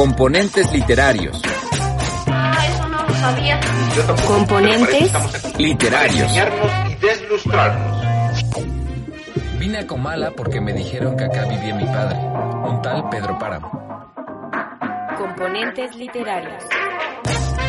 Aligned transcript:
Componentes 0.00 0.72
literarios. 0.72 1.42
Ah, 2.26 2.66
eso 2.66 2.88
no 2.88 3.02
lo 3.06 3.14
sabía. 3.16 3.60
Componentes 4.26 5.12
Literarios. 5.58 6.32
y 6.88 6.94
deslustrarnos. 6.94 8.02
Vine 9.58 9.80
a 9.80 9.86
Comala 9.86 10.30
porque 10.30 10.58
me 10.58 10.72
dijeron 10.72 11.18
que 11.18 11.24
acá 11.24 11.44
vivía 11.44 11.74
mi 11.74 11.84
padre, 11.84 12.16
un 12.16 12.80
tal 12.80 13.10
Pedro 13.10 13.38
Páramo. 13.38 13.70
Componentes 15.18 15.94
literarios. 15.94 16.64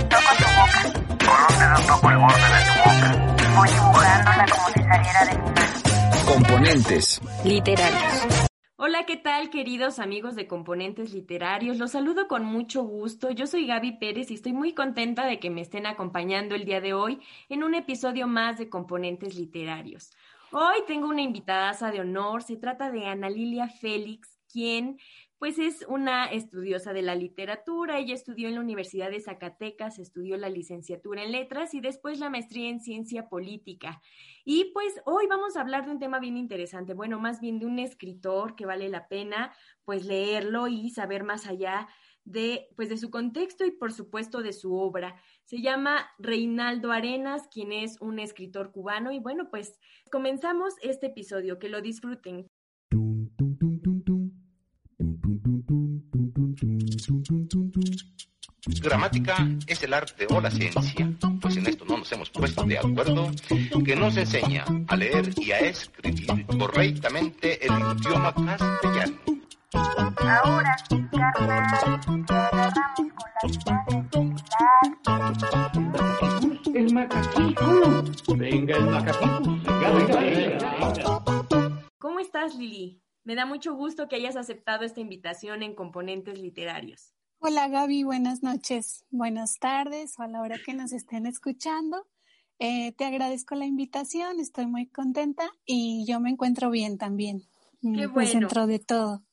Toco 0.07 0.31
tu 0.37 0.45
boca. 0.55 0.83
Con 1.25 1.53
un 1.53 1.59
dedo 1.59 1.85
toco 1.85 2.09
el 2.11 2.17
borde 2.17 2.35
de 2.39 2.63
tu 2.63 2.79
boca. 2.79 3.55
Voy 3.57 3.67
dibujándola 3.67 4.45
como 4.49 4.67
si 4.69 4.83
saliera 4.83 5.25
de 5.25 5.37
mi 5.37 5.49
mano. 5.49 6.25
Componentes. 6.25 7.21
Literarios. 7.43 8.47
Hola, 8.91 9.05
¿qué 9.05 9.15
tal 9.15 9.49
queridos 9.49 9.99
amigos 9.99 10.35
de 10.35 10.47
Componentes 10.47 11.13
Literarios? 11.13 11.77
Los 11.77 11.91
saludo 11.91 12.27
con 12.27 12.43
mucho 12.43 12.83
gusto. 12.83 13.31
Yo 13.31 13.47
soy 13.47 13.65
Gaby 13.65 13.93
Pérez 13.99 14.29
y 14.31 14.33
estoy 14.33 14.51
muy 14.51 14.73
contenta 14.73 15.25
de 15.25 15.39
que 15.39 15.49
me 15.49 15.61
estén 15.61 15.85
acompañando 15.85 16.55
el 16.55 16.65
día 16.65 16.81
de 16.81 16.93
hoy 16.93 17.21
en 17.47 17.63
un 17.63 17.73
episodio 17.73 18.27
más 18.27 18.57
de 18.57 18.67
Componentes 18.67 19.35
Literarios. 19.35 20.11
Hoy 20.51 20.75
tengo 20.87 21.07
una 21.07 21.21
invitada 21.21 21.89
de 21.89 22.01
honor. 22.01 22.43
Se 22.43 22.57
trata 22.57 22.91
de 22.91 23.05
Ana 23.05 23.29
Lilia 23.29 23.69
Félix, 23.69 24.37
quien 24.51 24.99
pues 25.41 25.57
es 25.57 25.83
una 25.87 26.25
estudiosa 26.25 26.93
de 26.93 27.01
la 27.01 27.15
literatura. 27.15 27.97
Ella 27.97 28.13
estudió 28.13 28.47
en 28.47 28.53
la 28.53 28.61
Universidad 28.61 29.09
de 29.09 29.19
Zacatecas, 29.19 29.97
estudió 29.97 30.37
la 30.37 30.49
licenciatura 30.49 31.23
en 31.23 31.31
letras 31.31 31.73
y 31.73 31.81
después 31.81 32.19
la 32.19 32.29
maestría 32.29 32.69
en 32.69 32.79
ciencia 32.79 33.27
política. 33.27 34.03
Y 34.45 34.65
pues 34.65 35.01
hoy 35.03 35.25
vamos 35.25 35.57
a 35.57 35.61
hablar 35.61 35.87
de 35.87 35.93
un 35.93 35.99
tema 35.99 36.19
bien 36.19 36.37
interesante, 36.37 36.93
bueno, 36.93 37.19
más 37.19 37.41
bien 37.41 37.57
de 37.57 37.65
un 37.65 37.79
escritor 37.79 38.55
que 38.55 38.67
vale 38.67 38.87
la 38.87 39.07
pena 39.07 39.51
pues 39.83 40.05
leerlo 40.05 40.67
y 40.67 40.91
saber 40.91 41.23
más 41.23 41.47
allá 41.47 41.87
de 42.23 42.67
pues 42.75 42.89
de 42.89 42.97
su 42.97 43.09
contexto 43.09 43.65
y 43.65 43.71
por 43.71 43.93
supuesto 43.93 44.43
de 44.43 44.53
su 44.53 44.75
obra. 44.75 45.19
Se 45.45 45.59
llama 45.59 46.07
Reinaldo 46.19 46.91
Arenas, 46.91 47.47
quien 47.51 47.71
es 47.71 47.99
un 47.99 48.19
escritor 48.19 48.71
cubano 48.71 49.11
y 49.11 49.17
bueno, 49.17 49.49
pues 49.49 49.79
comenzamos 50.11 50.75
este 50.83 51.07
episodio, 51.07 51.57
que 51.57 51.69
lo 51.69 51.81
disfruten. 51.81 52.45
Gramática 58.81 59.47
es 59.67 59.83
el 59.83 59.93
arte 59.93 60.25
o 60.29 60.41
la 60.41 60.49
ciencia, 60.49 61.13
pues 61.39 61.55
en 61.55 61.67
esto 61.67 61.85
no 61.85 61.99
nos 61.99 62.11
hemos 62.11 62.31
puesto 62.31 62.63
de 62.63 62.79
acuerdo, 62.79 63.29
que 63.85 63.95
nos 63.95 64.17
enseña 64.17 64.65
a 64.87 64.95
leer 64.95 65.29
y 65.37 65.51
a 65.51 65.59
escribir 65.59 66.47
correctamente 66.47 67.63
el 67.63 67.71
idioma 67.71 68.33
castellano. 68.33 69.17
Ahora, 69.73 70.75
carnal, 71.11 71.65
te 72.25 72.33
agarramos 72.33 73.59
con 73.63 74.35
El 76.75 76.93
macaquito. 76.93 78.03
Venga, 78.35 78.77
el 78.77 78.85
macaquito. 78.87 79.41
Venga, 79.63 79.91
venga, 79.91 80.19
venga. 80.19 81.91
¿Cómo 81.99 82.19
estás, 82.19 82.55
Lili? 82.55 82.99
Me 83.23 83.35
da 83.35 83.45
mucho 83.45 83.75
gusto 83.75 84.07
que 84.07 84.15
hayas 84.15 84.35
aceptado 84.35 84.83
esta 84.83 84.99
invitación 84.99 85.61
en 85.61 85.75
Componentes 85.75 86.39
Literarios. 86.39 87.13
Hola 87.43 87.69
Gaby, 87.69 88.03
buenas 88.03 88.43
noches, 88.43 89.03
buenas 89.09 89.57
tardes 89.57 90.13
o 90.19 90.21
a 90.21 90.27
la 90.27 90.41
hora 90.41 90.59
que 90.63 90.75
nos 90.75 90.93
estén 90.93 91.25
escuchando. 91.25 92.05
Eh, 92.59 92.91
te 92.91 93.03
agradezco 93.03 93.55
la 93.55 93.65
invitación, 93.65 94.39
estoy 94.39 94.67
muy 94.67 94.85
contenta 94.85 95.49
y 95.65 96.05
yo 96.07 96.19
me 96.19 96.29
encuentro 96.29 96.69
bien 96.69 96.99
también. 96.99 97.41
Qué 97.81 97.87
mm, 97.87 98.13
Pues 98.13 98.13
bueno. 98.13 98.41
dentro 98.41 98.67
de 98.67 98.77
todo. 98.77 99.23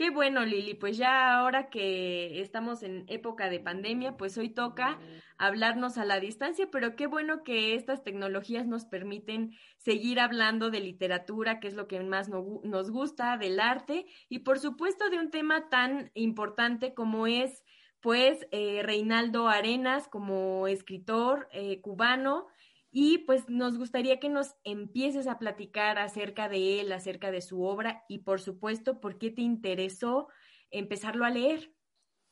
Qué 0.00 0.08
bueno, 0.08 0.46
Lili. 0.46 0.72
Pues 0.72 0.96
ya 0.96 1.34
ahora 1.34 1.68
que 1.68 2.40
estamos 2.40 2.82
en 2.82 3.04
época 3.08 3.50
de 3.50 3.60
pandemia, 3.60 4.16
pues 4.16 4.38
hoy 4.38 4.48
toca 4.48 4.98
hablarnos 5.36 5.98
a 5.98 6.06
la 6.06 6.18
distancia, 6.20 6.70
pero 6.72 6.96
qué 6.96 7.06
bueno 7.06 7.42
que 7.42 7.74
estas 7.74 8.02
tecnologías 8.02 8.66
nos 8.66 8.86
permiten 8.86 9.50
seguir 9.76 10.18
hablando 10.18 10.70
de 10.70 10.80
literatura, 10.80 11.60
que 11.60 11.68
es 11.68 11.74
lo 11.74 11.86
que 11.86 12.00
más 12.00 12.30
nos 12.30 12.90
gusta, 12.90 13.36
del 13.36 13.60
arte 13.60 14.06
y 14.30 14.38
por 14.38 14.58
supuesto 14.58 15.10
de 15.10 15.18
un 15.18 15.30
tema 15.30 15.68
tan 15.68 16.10
importante 16.14 16.94
como 16.94 17.26
es, 17.26 17.62
pues, 18.00 18.46
eh, 18.52 18.80
Reinaldo 18.82 19.48
Arenas 19.48 20.08
como 20.08 20.66
escritor 20.66 21.46
eh, 21.52 21.82
cubano. 21.82 22.46
Y 22.90 23.18
pues 23.18 23.48
nos 23.48 23.78
gustaría 23.78 24.18
que 24.18 24.28
nos 24.28 24.56
empieces 24.64 25.26
a 25.26 25.38
platicar 25.38 25.98
acerca 25.98 26.48
de 26.48 26.80
él, 26.80 26.92
acerca 26.92 27.30
de 27.30 27.40
su 27.40 27.62
obra 27.62 28.04
y 28.08 28.18
por 28.18 28.40
supuesto, 28.40 29.00
por 29.00 29.18
qué 29.18 29.30
te 29.30 29.42
interesó 29.42 30.28
empezarlo 30.70 31.24
a 31.24 31.30
leer. 31.30 31.72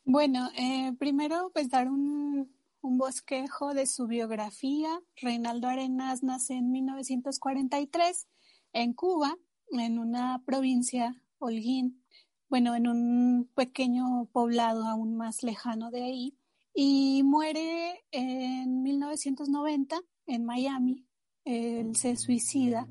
Bueno, 0.04 0.50
eh, 0.56 0.92
primero 0.98 1.50
pues 1.52 1.70
dar 1.70 1.88
un, 1.88 2.52
un 2.80 2.98
bosquejo 2.98 3.74
de 3.74 3.86
su 3.86 4.06
biografía. 4.06 5.00
Reinaldo 5.16 5.68
Arenas 5.68 6.22
nace 6.22 6.54
en 6.54 6.70
1943 6.70 8.26
en 8.72 8.92
Cuba, 8.94 9.36
en 9.70 9.98
una 9.98 10.42
provincia, 10.44 11.22
Holguín, 11.38 12.02
bueno, 12.48 12.74
en 12.74 12.88
un 12.88 13.50
pequeño 13.54 14.28
poblado 14.32 14.84
aún 14.84 15.16
más 15.16 15.42
lejano 15.42 15.90
de 15.90 16.02
ahí, 16.02 16.38
y 16.74 17.22
muere 17.24 18.04
en 18.10 18.82
1990 18.82 20.00
en 20.28 20.44
Miami. 20.44 21.04
Él 21.44 21.96
se 21.96 22.16
suicida. 22.16 22.86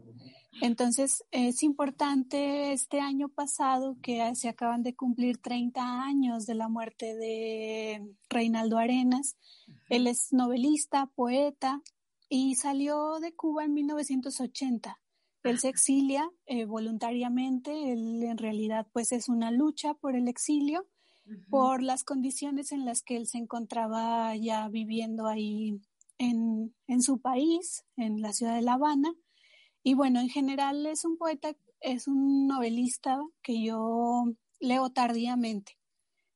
Entonces, 0.62 1.24
es 1.32 1.62
importante 1.62 2.74
este 2.74 3.00
año 3.00 3.30
pasado 3.30 3.96
que 4.02 4.34
se 4.36 4.50
acaban 4.50 4.82
de 4.82 4.96
cumplir 4.96 5.38
30 5.38 6.04
años 6.04 6.46
de 6.48 6.56
la 6.56 6.68
muerte 6.68 7.16
de 7.16 8.16
Reinaldo 8.30 8.78
Arenas. 8.80 9.38
Él 9.90 10.08
es 10.08 10.30
novelista, 10.32 11.12
poeta 11.16 11.82
y 12.28 12.56
salió 12.56 13.20
de 13.20 13.36
Cuba 13.36 13.66
en 13.66 13.74
1980. 13.74 15.00
Él 15.44 15.60
se 15.60 15.70
exilia 15.70 16.30
eh, 16.46 16.66
voluntariamente, 16.66 17.94
él 17.94 18.24
en 18.24 18.38
realidad 18.38 18.88
pues 18.92 19.12
es 19.12 19.30
una 19.30 19.52
lucha 19.52 19.94
por 19.94 20.16
el 20.16 20.28
exilio, 20.28 20.88
por 21.50 21.84
las 21.84 22.04
condiciones 22.04 22.72
en 22.72 22.86
las 22.86 23.02
que 23.02 23.16
él 23.16 23.28
se 23.28 23.38
encontraba 23.38 24.36
ya 24.36 24.68
viviendo 24.70 25.28
ahí 25.28 25.80
en, 26.18 26.76
en 26.88 27.02
su 27.02 27.20
país, 27.20 27.86
en 27.96 28.22
la 28.22 28.34
ciudad 28.34 28.56
de 28.56 28.62
La 28.62 28.74
Habana. 28.74 29.14
Y 29.84 29.94
bueno, 29.94 30.20
en 30.20 30.30
general 30.30 30.86
es 30.86 31.06
un 31.06 31.18
poeta, 31.18 31.56
es 31.82 32.08
un 32.08 32.48
novelista 32.48 33.20
que 33.42 33.64
yo 33.64 34.26
leo 34.60 34.90
tardíamente. 34.90 35.78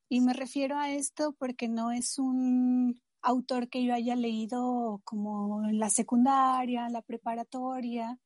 Y 0.09 0.21
me 0.21 0.33
refiero 0.33 0.77
a 0.77 0.91
esto 0.91 1.35
porque 1.39 1.67
no 1.67 1.91
es 1.91 2.19
un 2.19 3.01
autor 3.21 3.69
que 3.69 3.83
yo 3.83 3.93
haya 3.93 4.15
leído 4.15 5.01
como 5.03 5.63
en 5.65 5.79
la 5.79 5.89
secundaria, 5.89 6.89
la 6.89 7.01
preparatoria, 7.01 8.19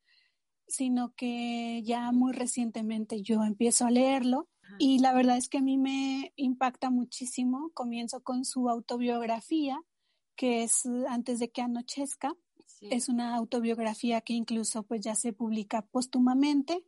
sino 0.67 1.13
que 1.15 1.83
ya 1.83 2.11
muy 2.11 2.33
recientemente 2.33 3.21
yo 3.21 3.44
empiezo 3.44 3.85
a 3.85 3.91
leerlo 3.91 4.49
y 4.79 4.99
la 4.99 5.13
verdad 5.13 5.38
es 5.38 5.47
que 5.47 5.59
a 5.59 5.61
mí 5.61 5.77
me 5.77 6.33
impacta 6.35 6.89
muchísimo. 6.89 7.71
Comienzo 7.73 8.21
con 8.21 8.45
su 8.45 8.69
autobiografía, 8.69 9.79
que 10.35 10.63
es 10.63 10.85
Antes 11.07 11.40
de 11.40 11.50
que 11.51 11.62
anochezca. 11.62 12.35
Sí. 12.66 12.88
Es 12.91 13.09
una 13.09 13.35
autobiografía 13.35 14.22
que 14.22 14.34
incluso 14.34 14.84
pues 14.84 15.01
ya 15.01 15.16
se 15.16 15.31
publica 15.34 15.81
póstumamente 15.84 16.84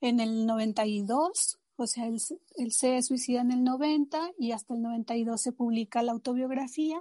en 0.00 0.20
el 0.20 0.46
92, 0.46 1.58
o 1.76 1.86
sea, 1.86 2.06
él, 2.06 2.20
se- 2.20 2.40
él 2.56 2.72
se 2.72 3.02
suicida 3.02 3.40
en 3.40 3.50
el 3.52 3.64
90 3.64 4.32
y 4.38 4.52
hasta 4.52 4.74
el 4.74 4.82
92 4.82 5.40
se 5.40 5.52
publica 5.52 6.02
la 6.02 6.12
autobiografía 6.12 6.98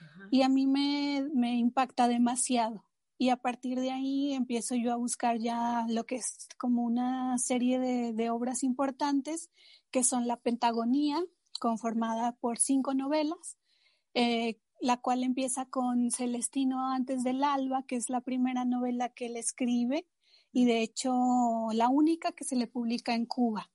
Ajá. 0.00 0.28
y 0.30 0.42
a 0.42 0.48
mí 0.48 0.66
me, 0.66 1.26
me 1.34 1.56
impacta 1.56 2.08
demasiado. 2.08 2.84
Y 3.18 3.28
a 3.28 3.36
partir 3.36 3.78
de 3.78 3.90
ahí 3.92 4.32
empiezo 4.32 4.74
yo 4.74 4.92
a 4.92 4.96
buscar 4.96 5.38
ya 5.38 5.84
lo 5.88 6.04
que 6.06 6.16
es 6.16 6.48
como 6.58 6.82
una 6.82 7.36
serie 7.38 7.78
de, 7.78 8.12
de 8.12 8.30
obras 8.30 8.64
importantes, 8.64 9.50
que 9.90 10.02
son 10.02 10.26
La 10.26 10.38
Pentagonía, 10.38 11.22
conformada 11.60 12.32
por 12.36 12.58
cinco 12.58 12.94
novelas, 12.94 13.56
eh, 14.14 14.58
la 14.82 14.96
cual 14.96 15.22
empieza 15.22 15.66
con 15.66 16.10
Celestino 16.10 16.90
antes 16.90 17.22
del 17.22 17.44
alba, 17.44 17.84
que 17.86 17.94
es 17.94 18.10
la 18.10 18.20
primera 18.20 18.64
novela 18.64 19.10
que 19.10 19.26
él 19.26 19.36
escribe 19.36 20.08
y 20.52 20.64
de 20.64 20.82
hecho 20.82 21.68
la 21.72 21.88
única 21.88 22.32
que 22.32 22.42
se 22.42 22.56
le 22.56 22.66
publica 22.66 23.14
en 23.14 23.26
Cuba. 23.26 23.70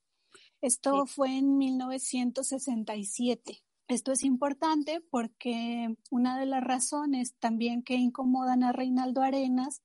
Esto 0.60 1.06
fue 1.06 1.38
en 1.38 1.58
1967. 1.58 3.64
Esto 3.88 4.12
es 4.12 4.24
importante 4.24 5.00
porque 5.10 5.96
una 6.12 6.38
de 6.38 6.46
las 6.46 6.62
razones 6.62 7.36
también 7.40 7.84
que 7.84 7.96
incomodan 7.96 8.64
a 8.64 8.74
Reinaldo 8.74 9.22
Arenas 9.22 9.82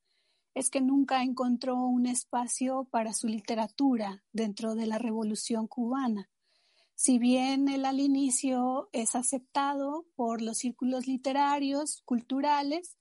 es 0.55 0.71
que 0.71 0.81
nunca 0.81 1.23
encontró 1.23 1.77
un 1.77 2.07
espacio 2.07 2.89
para 2.91 3.13
su 3.13 3.29
literatura 3.29 4.25
dentro 4.33 4.75
de 4.75 4.89
la 4.89 4.99
revolución 4.99 5.69
cubana. 5.69 6.29
Si 6.95 7.19
bien 7.19 7.69
él 7.69 7.85
al 7.85 8.01
inicio 8.01 8.89
es 8.93 9.15
aceptado 9.15 10.07
por 10.15 10.43
los 10.43 10.59
círculos 10.59 11.07
literarios, 11.07 12.03
culturales, 12.05 12.97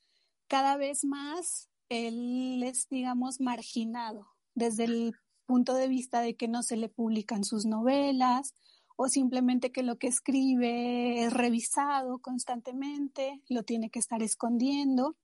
cada 0.47 0.77
vez 0.77 1.03
más 1.03 1.69
él 1.89 2.63
es, 2.63 2.87
digamos, 2.89 3.39
marginado 3.39 4.27
desde 4.55 4.85
el 4.85 5.13
punto 5.45 5.73
de 5.73 5.87
vista 5.87 6.21
de 6.21 6.35
que 6.35 6.47
no 6.47 6.63
se 6.63 6.77
le 6.77 6.89
publican 6.89 7.43
sus 7.43 7.65
novelas 7.65 8.55
o 8.95 9.09
simplemente 9.09 9.71
que 9.71 9.83
lo 9.83 9.97
que 9.97 10.07
escribe 10.07 11.23
es 11.23 11.33
revisado 11.33 12.19
constantemente, 12.19 13.41
lo 13.49 13.63
tiene 13.63 13.89
que 13.89 13.99
estar 13.99 14.21
escondiendo. 14.21 15.17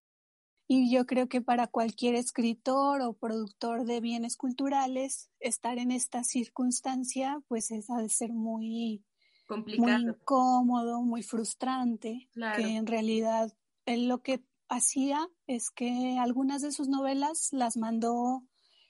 Y 0.67 0.91
yo 0.91 1.05
creo 1.05 1.29
que 1.29 1.41
para 1.41 1.67
cualquier 1.67 2.15
escritor 2.15 3.01
o 3.01 3.13
productor 3.13 3.85
de 3.85 4.01
bienes 4.01 4.35
culturales, 4.35 5.29
estar 5.39 5.77
en 5.77 5.91
esta 5.91 6.23
circunstancia, 6.23 7.41
pues 7.47 7.71
es 7.71 7.89
ha 7.89 7.97
de 8.01 8.09
ser 8.09 8.33
muy, 8.33 9.05
Complicado. 9.47 9.99
muy 9.99 10.11
incómodo, 10.11 11.01
muy 11.01 11.23
frustrante, 11.23 12.29
Claro. 12.33 12.57
que 12.61 12.75
en 12.75 12.85
realidad 12.85 13.53
él 13.85 14.07
lo 14.09 14.21
que 14.21 14.43
hacía 14.67 15.29
es 15.47 15.69
que 15.69 16.17
algunas 16.19 16.61
de 16.61 16.73
sus 16.73 16.89
novelas 16.89 17.49
las 17.53 17.77
mandó 17.77 18.43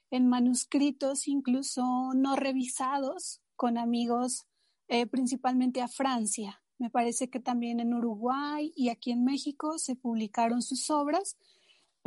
en 0.09 0.27
manuscritos, 0.27 1.27
incluso 1.27 1.83
no 2.15 2.35
revisados, 2.35 3.41
con 3.55 3.77
amigos, 3.77 4.47
eh, 4.87 5.05
principalmente 5.05 5.81
a 5.81 5.87
Francia. 5.87 6.63
Me 6.79 6.89
parece 6.89 7.29
que 7.29 7.39
también 7.39 7.79
en 7.79 7.93
Uruguay 7.93 8.71
y 8.75 8.89
aquí 8.89 9.11
en 9.11 9.23
México 9.23 9.77
se 9.77 9.95
publicaron 9.95 10.61
sus 10.61 10.89
obras, 10.89 11.37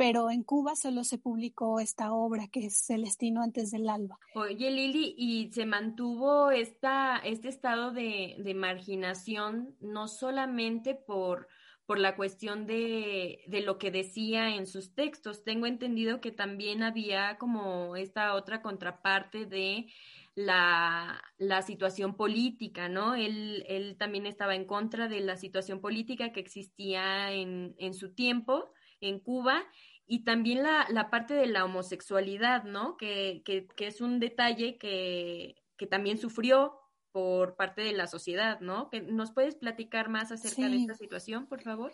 pero 0.01 0.31
en 0.31 0.41
Cuba 0.41 0.75
solo 0.75 1.03
se 1.03 1.19
publicó 1.19 1.79
esta 1.79 2.11
obra 2.11 2.47
que 2.47 2.65
es 2.65 2.87
Celestino 2.87 3.43
antes 3.43 3.69
del 3.69 3.87
alba. 3.87 4.17
Oye, 4.33 4.71
Lili, 4.71 5.13
¿y 5.15 5.51
se 5.51 5.67
mantuvo 5.67 6.49
esta, 6.49 7.17
este 7.17 7.49
estado 7.49 7.91
de, 7.91 8.35
de 8.39 8.53
marginación 8.55 9.75
no 9.79 10.07
solamente 10.07 10.95
por, 10.95 11.47
por 11.85 11.99
la 11.99 12.15
cuestión 12.15 12.65
de, 12.65 13.43
de 13.45 13.61
lo 13.61 13.77
que 13.77 13.91
decía 13.91 14.55
en 14.55 14.65
sus 14.65 14.95
textos? 14.95 15.43
Tengo 15.43 15.67
entendido 15.67 16.19
que 16.19 16.31
también 16.31 16.81
había 16.81 17.37
como 17.37 17.95
esta 17.95 18.33
otra 18.33 18.63
contraparte 18.63 19.45
de 19.45 19.85
la, 20.33 21.21
la 21.37 21.61
situación 21.61 22.15
política, 22.15 22.89
¿no? 22.89 23.13
Él, 23.13 23.65
él 23.67 23.97
también 23.99 24.25
estaba 24.25 24.55
en 24.55 24.65
contra 24.65 25.07
de 25.07 25.19
la 25.19 25.37
situación 25.37 25.79
política 25.79 26.31
que 26.31 26.39
existía 26.39 27.31
en, 27.31 27.75
en 27.77 27.93
su 27.93 28.15
tiempo 28.15 28.73
en 29.01 29.19
Cuba 29.19 29.63
y 30.07 30.23
también 30.23 30.63
la, 30.63 30.87
la 30.89 31.09
parte 31.09 31.33
de 31.33 31.47
la 31.47 31.65
homosexualidad, 31.65 32.63
¿no? 32.63 32.97
Que, 32.97 33.41
que, 33.45 33.67
que 33.67 33.87
es 33.87 34.01
un 34.01 34.19
detalle 34.19 34.77
que, 34.77 35.55
que, 35.77 35.87
también 35.87 36.17
sufrió 36.17 36.77
por 37.11 37.55
parte 37.55 37.81
de 37.81 37.93
la 37.93 38.07
sociedad, 38.07 38.59
¿no? 38.59 38.89
¿Nos 39.07 39.31
puedes 39.31 39.55
platicar 39.55 40.09
más 40.09 40.31
acerca 40.31 40.67
sí. 40.67 40.69
de 40.69 40.77
esta 40.77 40.95
situación, 40.95 41.47
por 41.47 41.61
favor? 41.61 41.91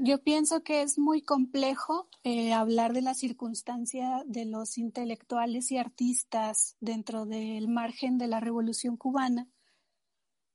Yo 0.00 0.22
pienso 0.22 0.62
que 0.62 0.82
es 0.82 0.96
muy 0.96 1.22
complejo 1.22 2.08
eh, 2.22 2.52
hablar 2.52 2.92
de 2.92 3.02
la 3.02 3.14
circunstancia 3.14 4.22
de 4.26 4.44
los 4.44 4.78
intelectuales 4.78 5.72
y 5.72 5.76
artistas 5.76 6.76
dentro 6.78 7.26
del 7.26 7.66
margen 7.66 8.16
de 8.16 8.28
la 8.28 8.38
Revolución 8.38 8.96
cubana, 8.96 9.48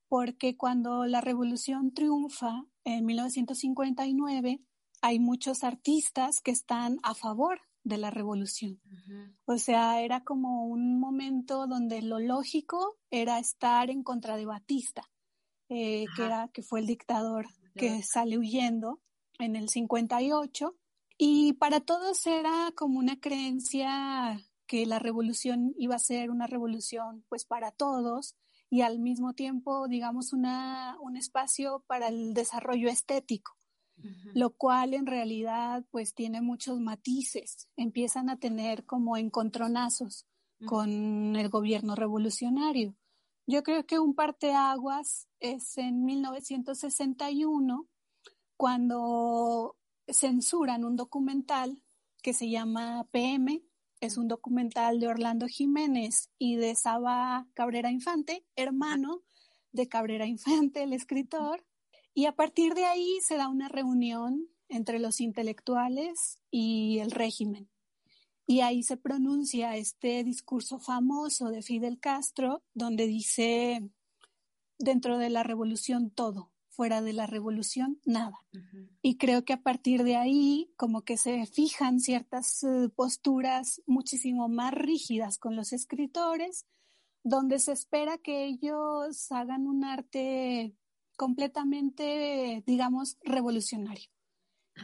porque 0.08 0.56
cuando 0.56 1.06
la 1.06 1.20
Revolución 1.20 1.94
triunfa 1.94 2.66
en 2.86 3.06
1959, 3.06 4.62
hay 5.04 5.20
muchos 5.20 5.66
artistas 5.66 6.40
que 6.40 6.52
están 6.52 6.98
a 7.04 7.14
favor 7.14 7.60
de 7.84 7.98
la 7.98 8.10
revolución. 8.10 8.80
Uh 8.86 8.96
-huh. 8.96 9.36
O 9.46 9.58
sea, 9.58 10.02
era 10.02 10.24
como 10.24 10.66
un 10.66 10.98
momento 10.98 11.68
donde 11.68 12.02
lo 12.02 12.20
lógico 12.20 12.98
era 13.12 13.38
estar 13.38 13.90
en 13.90 14.02
contra 14.02 14.38
de 14.38 14.46
Batista, 14.46 15.04
eh, 15.68 16.06
que, 16.16 16.24
era, 16.24 16.48
que 16.54 16.64
fue 16.64 16.80
el 16.80 16.88
dictador 16.88 17.48
que 17.76 18.02
sale 18.02 18.38
huyendo 18.38 19.02
en 19.40 19.58
el 19.58 19.68
58. 19.68 20.74
Y 21.18 21.54
para 21.54 21.82
todos 21.82 22.26
era 22.26 22.72
como 22.74 22.98
una 22.98 23.20
creencia 23.20 24.40
que 24.68 24.86
la 24.86 25.00
revolución 25.00 25.74
iba 25.78 25.96
a 25.96 26.00
ser 26.00 26.32
una 26.32 26.48
revolución 26.48 27.26
pues 27.28 27.44
para 27.44 27.72
todos 27.72 28.36
y 28.70 28.82
al 28.82 29.00
mismo 29.00 29.34
tiempo, 29.34 29.90
digamos, 29.90 30.32
una, 30.32 30.98
un 31.02 31.18
espacio 31.18 31.84
para 31.88 32.08
el 32.08 32.34
desarrollo 32.34 32.90
estético. 32.90 33.52
Uh 33.96 34.06
-huh. 34.06 34.32
lo 34.34 34.50
cual 34.56 34.94
en 34.94 35.06
realidad 35.06 35.86
pues 35.92 36.14
tiene 36.14 36.42
muchos 36.42 36.80
matices, 36.80 37.70
empiezan 37.76 38.30
a 38.30 38.38
tener 38.38 38.86
como 38.86 39.18
encontronazos 39.18 40.26
uh 40.60 40.64
-huh. 40.64 40.68
con 40.68 41.36
el 41.36 41.50
gobierno 41.50 41.96
revolucionario. 41.96 42.96
Yo 43.46 43.62
creo 43.62 43.86
que 43.86 44.00
un 44.00 44.16
parteaguas 44.16 45.28
es 45.40 45.78
en 45.78 46.06
1961 46.06 47.88
cuando 48.58 49.76
censuran 50.08 50.86
un 50.86 50.96
documental 50.96 51.84
que 52.22 52.34
se 52.34 52.50
llama 52.50 53.06
PM, 53.12 53.64
es 54.00 54.18
un 54.18 54.28
documental 54.28 55.00
de 55.00 55.08
Orlando 55.08 55.48
Jiménez 55.48 56.30
y 56.38 56.56
de 56.56 56.76
Saba 56.76 57.48
Cabrera 57.54 57.92
Infante, 57.92 58.46
hermano 58.56 59.24
de 59.72 59.88
Cabrera 59.88 60.26
Infante, 60.26 60.84
el 60.84 60.94
escritor, 60.94 61.66
y 62.14 62.26
a 62.26 62.36
partir 62.36 62.74
de 62.74 62.86
ahí 62.86 63.18
se 63.26 63.38
da 63.38 63.48
una 63.48 63.70
reunión 63.70 64.48
entre 64.70 65.00
los 65.00 65.22
intelectuales 65.22 66.40
y 66.52 67.00
el 67.00 67.12
régimen. 67.12 67.70
Y 68.46 68.62
ahí 68.62 68.84
se 68.84 68.98
pronuncia 68.98 69.78
este 69.78 70.24
discurso 70.24 70.80
famoso 70.80 71.50
de 71.50 71.62
Fidel 71.62 72.00
Castro, 72.00 72.62
donde 72.74 73.08
dice, 73.08 73.90
dentro 74.78 75.18
de 75.18 75.30
la 75.30 75.44
revolución 75.44 76.10
todo, 76.10 76.52
fuera 76.70 77.02
de 77.02 77.14
la 77.14 77.26
revolución 77.26 78.02
nada. 78.04 78.38
Uh 78.54 78.58
-huh. 78.58 78.90
Y 79.02 79.18
creo 79.18 79.46
que 79.46 79.54
a 79.54 79.62
partir 79.62 80.04
de 80.04 80.18
ahí 80.18 80.74
como 80.76 81.04
que 81.04 81.18
se 81.18 81.46
fijan 81.46 82.00
ciertas 82.00 82.64
uh, 82.64 82.90
posturas 82.90 83.82
muchísimo 83.86 84.50
más 84.50 84.74
rígidas 84.74 85.38
con 85.38 85.56
los 85.56 85.72
escritores, 85.72 86.66
donde 87.24 87.60
se 87.60 87.72
espera 87.72 88.18
que 88.18 88.46
ellos 88.46 89.32
hagan 89.32 89.68
un 89.68 89.86
arte 89.86 90.76
completamente, 91.24 92.66
digamos, 92.68 93.18
revolucionario. 93.24 94.10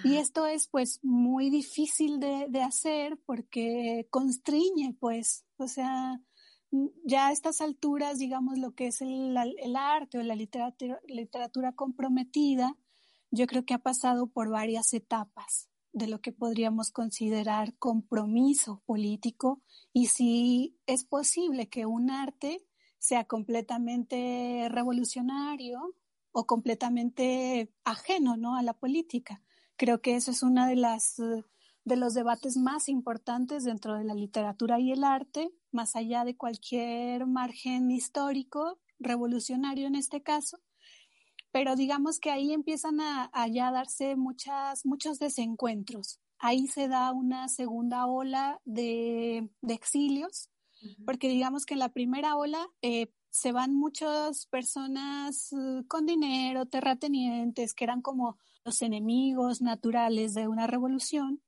Y 0.05 0.15
esto 0.15 0.47
es 0.47 0.69
pues 0.69 1.01
muy 1.03 1.49
difícil 1.49 2.21
de, 2.21 2.45
de, 2.47 2.61
hacer 2.61 3.19
porque 3.25 4.07
constriñe 4.09 4.95
pues, 5.01 5.43
o 5.57 5.67
sea, 5.67 6.21
ya 7.03 7.27
a 7.27 7.31
estas 7.33 7.59
alturas, 7.59 8.19
digamos, 8.19 8.57
lo 8.57 8.73
que 8.73 8.87
es 8.87 9.01
el, 9.01 9.35
el 9.35 9.75
arte 9.75 10.17
o 10.17 10.23
la 10.23 10.35
literatura, 10.35 11.01
literatura 11.09 11.73
comprometida, 11.73 12.77
yo 13.31 13.45
creo 13.45 13.65
que 13.65 13.73
ha 13.73 13.79
pasado 13.79 14.27
por 14.27 14.49
varias 14.49 14.93
etapas 14.93 15.67
de 15.91 16.07
lo 16.07 16.21
que 16.21 16.31
podríamos 16.31 16.89
considerar 16.91 17.75
compromiso 17.79 18.81
político 18.85 19.61
y 19.91 20.05
si 20.05 20.77
es 20.85 21.03
posible 21.03 21.67
que 21.67 21.85
un 21.85 22.11
arte 22.11 22.65
sea 22.97 23.25
completamente 23.25 24.67
revolucionario 24.69 25.95
o 26.31 26.45
completamente 26.45 27.71
ajeno 27.83 28.37
¿no? 28.37 28.55
a 28.55 28.63
la 28.63 28.73
política. 28.73 29.41
Creo 29.75 30.01
que 30.01 30.15
eso 30.15 30.31
es 30.31 30.43
uno 30.43 30.65
de, 30.65 30.75
las, 30.75 31.15
de 31.85 31.95
los 31.95 32.13
debates 32.13 32.57
más 32.57 32.89
importantes 32.89 33.63
dentro 33.63 33.95
de 33.95 34.03
la 34.03 34.13
literatura 34.13 34.79
y 34.79 34.91
el 34.91 35.03
arte, 35.03 35.51
más 35.71 35.95
allá 35.95 36.25
de 36.25 36.35
cualquier 36.35 37.25
margen 37.25 37.89
histórico, 37.91 38.79
revolucionario 38.99 39.87
en 39.87 39.95
este 39.95 40.21
caso. 40.21 40.59
Pero 41.51 41.75
digamos 41.75 42.19
que 42.19 42.29
ahí 42.29 42.53
empiezan 42.53 42.99
a, 42.99 43.29
a 43.33 43.47
ya 43.47 43.71
darse 43.71 44.15
muchas, 44.15 44.85
muchos 44.85 45.17
desencuentros. 45.17 46.19
Ahí 46.37 46.67
se 46.67 46.87
da 46.87 47.11
una 47.11 47.47
segunda 47.49 48.05
ola 48.05 48.61
de, 48.65 49.49
de 49.61 49.73
exilios, 49.73 50.49
porque 51.05 51.27
digamos 51.27 51.65
que 51.65 51.73
en 51.73 51.79
la 51.79 51.89
primera 51.89 52.37
ola 52.37 52.69
eh, 52.81 53.11
se 53.29 53.51
van 53.51 53.75
muchas 53.75 54.45
personas 54.47 55.51
uh, 55.51 55.85
con 55.87 56.05
dinero, 56.05 56.65
terratenientes, 56.65 57.73
que 57.73 57.83
eran 57.83 58.01
como 58.01 58.37
los 58.65 58.81
enemigos 58.81 59.61
naturales 59.61 60.33
de 60.33 60.47
una 60.47 60.67
revolución, 60.67 61.41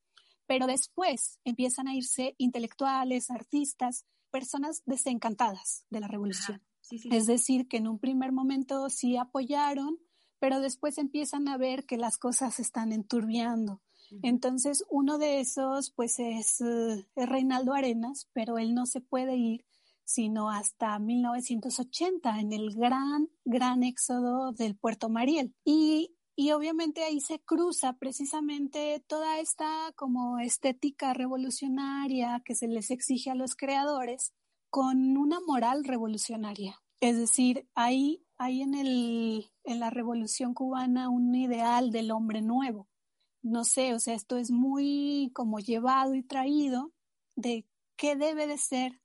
pero 0.45 0.67
después 0.67 1.39
empiezan 1.43 1.87
a 1.87 1.95
irse 1.95 2.35
intelectuales, 2.37 3.31
artistas, 3.31 4.05
personas 4.31 4.83
desencantadas 4.85 5.85
de 5.89 5.99
la 5.99 6.07
revolución. 6.07 6.61
Sí, 6.81 6.97
sí, 6.97 7.09
sí. 7.09 7.15
Es 7.15 7.25
decir, 7.25 7.67
que 7.67 7.77
en 7.77 7.87
un 7.87 7.99
primer 7.99 8.31
momento 8.31 8.89
sí 8.89 9.17
apoyaron, 9.17 9.97
pero 10.39 10.59
después 10.59 10.97
empiezan 10.97 11.47
a 11.47 11.57
ver 11.57 11.85
que 11.85 11.97
las 11.97 12.17
cosas 12.17 12.55
se 12.55 12.61
están 12.61 12.91
enturbiando. 12.91 13.73
Uh 13.73 14.15
-huh. 14.15 14.19
Entonces, 14.23 14.83
uno 14.89 15.17
de 15.17 15.39
esos, 15.39 15.91
pues, 15.91 16.19
es, 16.19 16.59
uh, 16.61 17.05
es 17.15 17.29
Reinaldo 17.29 17.73
Arenas, 17.73 18.27
pero 18.33 18.57
él 18.57 18.73
no 18.73 18.85
se 18.85 19.01
puede 19.01 19.35
ir 19.35 19.65
sino 20.03 20.49
hasta 20.49 20.97
1980, 20.99 22.39
en 22.39 22.53
el 22.53 22.75
gran, 22.75 23.29
gran 23.45 23.83
éxodo 23.83 24.51
del 24.51 24.75
Puerto 24.75 25.09
Mariel. 25.09 25.53
Y, 25.63 26.15
y 26.35 26.51
obviamente 26.51 27.03
ahí 27.03 27.21
se 27.21 27.39
cruza 27.39 27.93
precisamente 27.93 29.03
toda 29.07 29.39
esta 29.39 29.91
como 29.95 30.39
estética 30.39 31.13
revolucionaria 31.13 32.41
que 32.45 32.55
se 32.55 32.67
les 32.67 32.91
exige 32.91 33.31
a 33.31 33.35
los 33.35 33.55
creadores 33.55 34.33
con 34.69 35.17
una 35.17 35.39
moral 35.45 35.83
revolucionaria. 35.83 36.81
Es 37.01 37.17
decir, 37.17 37.67
hay, 37.73 38.23
hay 38.37 38.61
en, 38.61 38.75
el, 38.75 39.51
en 39.63 39.79
la 39.79 39.89
revolución 39.89 40.53
cubana 40.53 41.09
un 41.09 41.33
ideal 41.35 41.91
del 41.91 42.11
hombre 42.11 42.41
nuevo. 42.41 42.87
No 43.41 43.63
sé, 43.63 43.93
o 43.95 43.99
sea, 43.99 44.13
esto 44.13 44.37
es 44.37 44.51
muy 44.51 45.31
como 45.33 45.59
llevado 45.59 46.13
y 46.13 46.21
traído 46.21 46.93
de 47.35 47.67
qué 47.97 48.15
debe 48.15 48.45
de 48.45 48.57
ser 48.57 49.01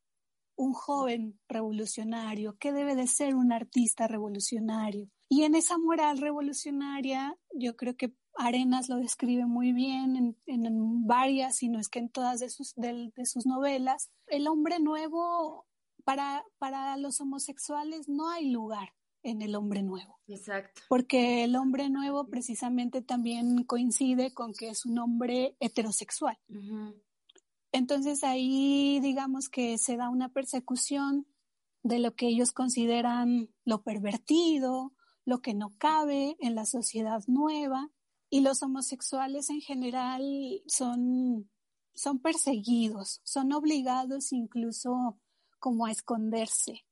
un 0.56 0.72
joven 0.72 1.38
revolucionario, 1.48 2.56
qué 2.58 2.72
debe 2.72 2.94
de 2.94 3.06
ser 3.06 3.34
un 3.34 3.52
artista 3.52 4.08
revolucionario. 4.08 5.08
Y 5.28 5.42
en 5.42 5.54
esa 5.54 5.76
moral 5.78 6.18
revolucionaria, 6.18 7.36
yo 7.54 7.76
creo 7.76 7.96
que 7.96 8.14
Arenas 8.38 8.88
lo 8.88 8.96
describe 8.96 9.46
muy 9.46 9.72
bien 9.72 10.16
en, 10.16 10.36
en 10.46 11.06
varias, 11.06 11.56
si 11.56 11.68
no 11.68 11.78
es 11.78 11.88
que 11.88 11.98
en 11.98 12.10
todas 12.10 12.40
de 12.40 12.50
sus, 12.50 12.74
de, 12.74 13.12
de 13.14 13.26
sus 13.26 13.46
novelas. 13.46 14.10
El 14.26 14.46
hombre 14.46 14.78
nuevo, 14.78 15.66
para, 16.04 16.44
para 16.58 16.96
los 16.96 17.20
homosexuales 17.20 18.08
no 18.08 18.28
hay 18.28 18.50
lugar 18.50 18.94
en 19.22 19.42
el 19.42 19.56
hombre 19.56 19.82
nuevo. 19.82 20.20
Exacto. 20.28 20.82
Porque 20.88 21.42
el 21.44 21.56
hombre 21.56 21.90
nuevo 21.90 22.28
precisamente 22.28 23.02
también 23.02 23.64
coincide 23.64 24.32
con 24.32 24.52
que 24.52 24.68
es 24.68 24.86
un 24.86 24.98
hombre 24.98 25.56
heterosexual. 25.58 26.38
Uh 26.48 26.54
-huh. 26.54 27.02
Entonces 27.72 28.24
ahí 28.24 29.00
digamos 29.00 29.48
que 29.48 29.78
se 29.78 29.96
da 29.96 30.08
una 30.08 30.28
persecución 30.30 31.26
de 31.82 31.98
lo 31.98 32.14
que 32.14 32.26
ellos 32.26 32.52
consideran 32.52 33.48
lo 33.64 33.82
pervertido, 33.82 34.92
lo 35.24 35.40
que 35.40 35.54
no 35.54 35.74
cabe 35.78 36.36
en 36.40 36.54
la 36.54 36.64
sociedad 36.64 37.22
nueva 37.26 37.90
y 38.30 38.40
los 38.40 38.62
homosexuales 38.62 39.50
en 39.50 39.60
general 39.60 40.22
son, 40.66 41.50
son 41.94 42.18
perseguidos, 42.18 43.20
son 43.24 43.52
obligados 43.52 44.32
incluso 44.32 45.18
como 45.58 45.86
a 45.86 45.92
esconderse. 45.92 46.84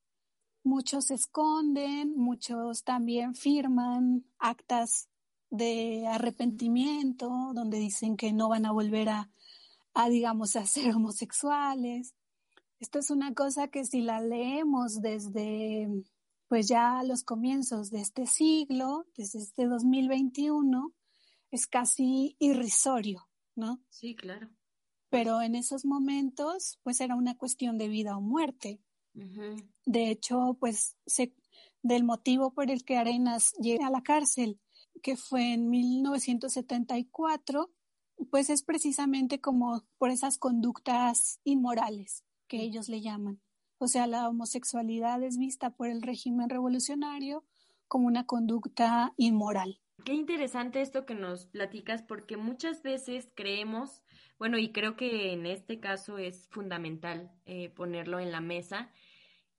Muchos 0.62 1.10
esconden, 1.10 2.16
muchos 2.16 2.84
también 2.84 3.34
firman 3.34 4.24
actas 4.38 5.08
de 5.50 6.06
arrepentimiento 6.06 7.52
donde 7.54 7.78
dicen 7.78 8.16
que 8.16 8.32
no 8.32 8.48
van 8.48 8.66
a 8.66 8.72
volver 8.72 9.08
a, 9.10 9.30
a 9.94 10.08
digamos, 10.08 10.56
a 10.56 10.66
ser 10.66 10.94
homosexuales. 10.94 12.14
Esto 12.80 12.98
es 12.98 13.10
una 13.10 13.32
cosa 13.34 13.68
que 13.68 13.84
si 13.84 14.02
la 14.02 14.20
leemos 14.20 15.00
desde, 15.00 15.88
pues 16.48 16.68
ya 16.68 17.02
los 17.02 17.22
comienzos 17.22 17.90
de 17.90 18.00
este 18.00 18.26
siglo, 18.26 19.06
desde 19.16 19.38
este 19.38 19.66
2021, 19.66 20.92
es 21.50 21.66
casi 21.66 22.36
irrisorio, 22.38 23.28
¿no? 23.54 23.80
Sí, 23.88 24.16
claro. 24.16 24.50
Pero 25.08 25.40
en 25.40 25.54
esos 25.54 25.84
momentos, 25.84 26.80
pues 26.82 27.00
era 27.00 27.14
una 27.14 27.36
cuestión 27.36 27.78
de 27.78 27.88
vida 27.88 28.16
o 28.16 28.20
muerte. 28.20 28.80
Uh 29.14 29.20
-huh. 29.20 29.68
De 29.86 30.10
hecho, 30.10 30.56
pues 30.58 30.96
se, 31.06 31.32
del 31.82 32.02
motivo 32.02 32.52
por 32.52 32.70
el 32.70 32.84
que 32.84 32.96
Arenas 32.96 33.52
llega 33.60 33.86
a 33.86 33.90
la 33.90 34.02
cárcel, 34.02 34.58
que 35.02 35.16
fue 35.16 35.52
en 35.52 35.70
1974, 35.70 37.70
pues 38.30 38.50
es 38.50 38.62
precisamente 38.62 39.40
como 39.40 39.84
por 39.98 40.10
esas 40.10 40.38
conductas 40.38 41.40
inmorales 41.44 42.24
que 42.46 42.62
ellos 42.62 42.88
le 42.88 43.00
llaman. 43.00 43.40
O 43.78 43.88
sea, 43.88 44.06
la 44.06 44.28
homosexualidad 44.28 45.22
es 45.22 45.36
vista 45.36 45.70
por 45.70 45.88
el 45.88 46.02
régimen 46.02 46.48
revolucionario 46.48 47.44
como 47.88 48.06
una 48.06 48.26
conducta 48.26 49.12
inmoral. 49.16 49.80
Qué 50.04 50.12
interesante 50.12 50.80
esto 50.80 51.06
que 51.06 51.14
nos 51.14 51.46
platicas 51.46 52.02
porque 52.02 52.36
muchas 52.36 52.82
veces 52.82 53.30
creemos, 53.34 54.02
bueno, 54.38 54.58
y 54.58 54.72
creo 54.72 54.96
que 54.96 55.32
en 55.32 55.46
este 55.46 55.80
caso 55.80 56.18
es 56.18 56.48
fundamental 56.48 57.32
eh, 57.46 57.70
ponerlo 57.70 58.20
en 58.20 58.32
la 58.32 58.40
mesa, 58.40 58.90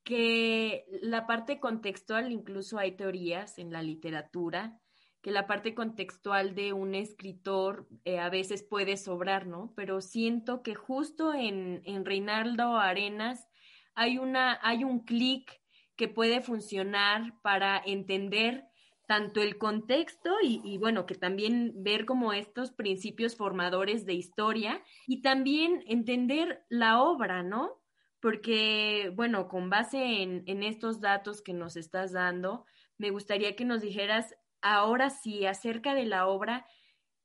que 0.04 0.86
la 1.02 1.26
parte 1.26 1.60
contextual, 1.60 2.32
incluso 2.32 2.78
hay 2.78 2.92
teorías 2.92 3.58
en 3.58 3.72
la 3.72 3.82
literatura, 3.82 4.80
que 5.26 5.32
la 5.32 5.48
parte 5.48 5.74
contextual 5.74 6.54
de 6.54 6.72
un 6.72 6.94
escritor 6.94 7.88
eh, 8.04 8.20
a 8.20 8.30
veces 8.30 8.62
puede 8.62 8.96
sobrar, 8.96 9.48
¿no? 9.48 9.74
Pero 9.76 10.00
siento 10.00 10.62
que 10.62 10.76
justo 10.76 11.34
en, 11.34 11.82
en 11.86 12.06
Reinaldo 12.06 12.78
Arenas 12.78 13.48
hay, 13.96 14.20
una, 14.20 14.60
hay 14.62 14.84
un 14.84 15.00
clic 15.00 15.60
que 15.96 16.08
puede 16.08 16.42
funcionar 16.42 17.42
para 17.42 17.82
entender 17.84 18.68
tanto 19.08 19.42
el 19.42 19.58
contexto 19.58 20.30
y, 20.44 20.78
bueno, 20.78 21.08
que 21.08 21.16
también 21.16 21.74
ver 21.78 22.06
como 22.06 22.32
estos 22.32 22.72
principios 22.72 23.36
formadores 23.36 24.06
de 24.06 24.14
historia 24.14 24.84
y 25.08 25.24
también 25.24 25.84
entender 25.88 26.64
la 26.70 27.02
obra, 27.02 27.42
¿no? 27.42 27.82
Porque, 28.20 29.12
bueno, 29.16 29.48
con 29.48 29.72
base 29.72 30.22
en, 30.22 30.44
en 30.46 30.62
estos 30.62 31.02
datos 31.02 31.42
que 31.42 31.54
nos 31.54 31.78
estás 31.78 32.12
dando, 32.12 32.68
me 33.00 33.10
gustaría 33.10 33.56
que 33.56 33.66
nos 33.66 33.82
dijeras 33.82 34.36
ahora 34.62 35.10
sí 35.10 35.46
acerca 35.46 35.94
de 35.94 36.06
la 36.06 36.28
obra, 36.28 36.66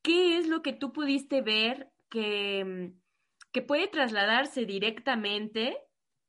¿qué 0.03 0.39
es 0.39 0.49
lo 0.49 0.63
que 0.63 0.73
tú 0.73 0.93
pudiste 0.93 1.43
ver 1.43 1.91
que, 2.09 2.93
que 3.53 3.63
puede 3.63 3.89
trasladarse 3.89 4.65
directamente 4.67 5.77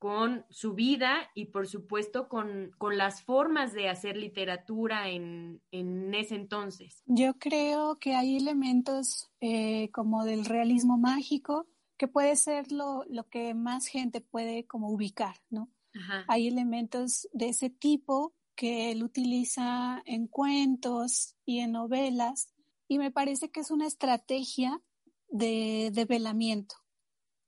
con 0.02 0.48
su 0.50 0.74
vida 0.74 1.30
y 1.36 1.46
por 1.46 1.68
supuesto 1.68 2.28
con, 2.28 2.72
con 2.80 2.98
las 2.98 3.22
formas 3.22 3.72
de 3.72 3.88
hacer 3.88 4.18
literatura 4.18 5.10
en, 5.10 5.62
en, 5.70 6.12
ese 6.16 6.34
entonces. 6.34 7.04
Yo 7.06 7.36
creo 7.38 8.00
que 8.00 8.16
hay 8.16 8.36
elementos 8.36 9.30
eh, 9.42 9.92
como 9.92 10.26
del 10.26 10.46
realismo 10.46 10.98
mágico 10.98 11.68
que 11.98 12.08
puede 12.08 12.36
ser 12.36 12.72
lo, 12.72 13.04
lo, 13.12 13.30
que 13.30 13.54
más 13.54 13.86
gente 13.86 14.22
puede 14.22 14.66
como 14.66 14.90
ubicar, 14.90 15.36
¿no? 15.52 15.70
Ajá. 15.94 16.26
Hay 16.28 16.48
elementos 16.48 17.28
de 17.32 17.50
ese 17.50 17.70
tipo 17.70 18.34
que 18.56 18.92
él 18.92 19.04
utiliza 19.04 20.02
en 20.06 20.28
cuentos 20.28 21.36
y 21.46 21.60
en 21.60 21.74
novelas 21.74 22.54
y 22.88 22.98
me 22.98 23.12
parece 23.12 23.50
que 23.50 23.62
es 23.62 23.72
una 23.72 23.88
estrategia 23.88 24.82
de 25.30 25.92
develamiento 25.94 26.76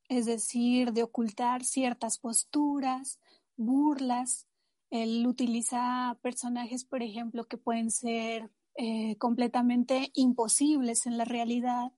es 0.10 0.26
decir, 0.26 0.94
de 0.94 1.04
ocultar 1.04 1.64
ciertas 1.64 2.18
posturas, 2.18 3.20
burlas. 3.56 4.48
Él 4.90 5.26
utiliza 5.28 6.18
personajes, 6.22 6.86
por 6.86 7.02
ejemplo, 7.02 7.48
que 7.48 7.58
pueden 7.58 7.92
ser 7.92 8.52
eh, 8.76 9.18
completamente 9.18 10.12
imposibles 10.14 11.06
en 11.06 11.18
la 11.18 11.26
realidad, 11.26 11.92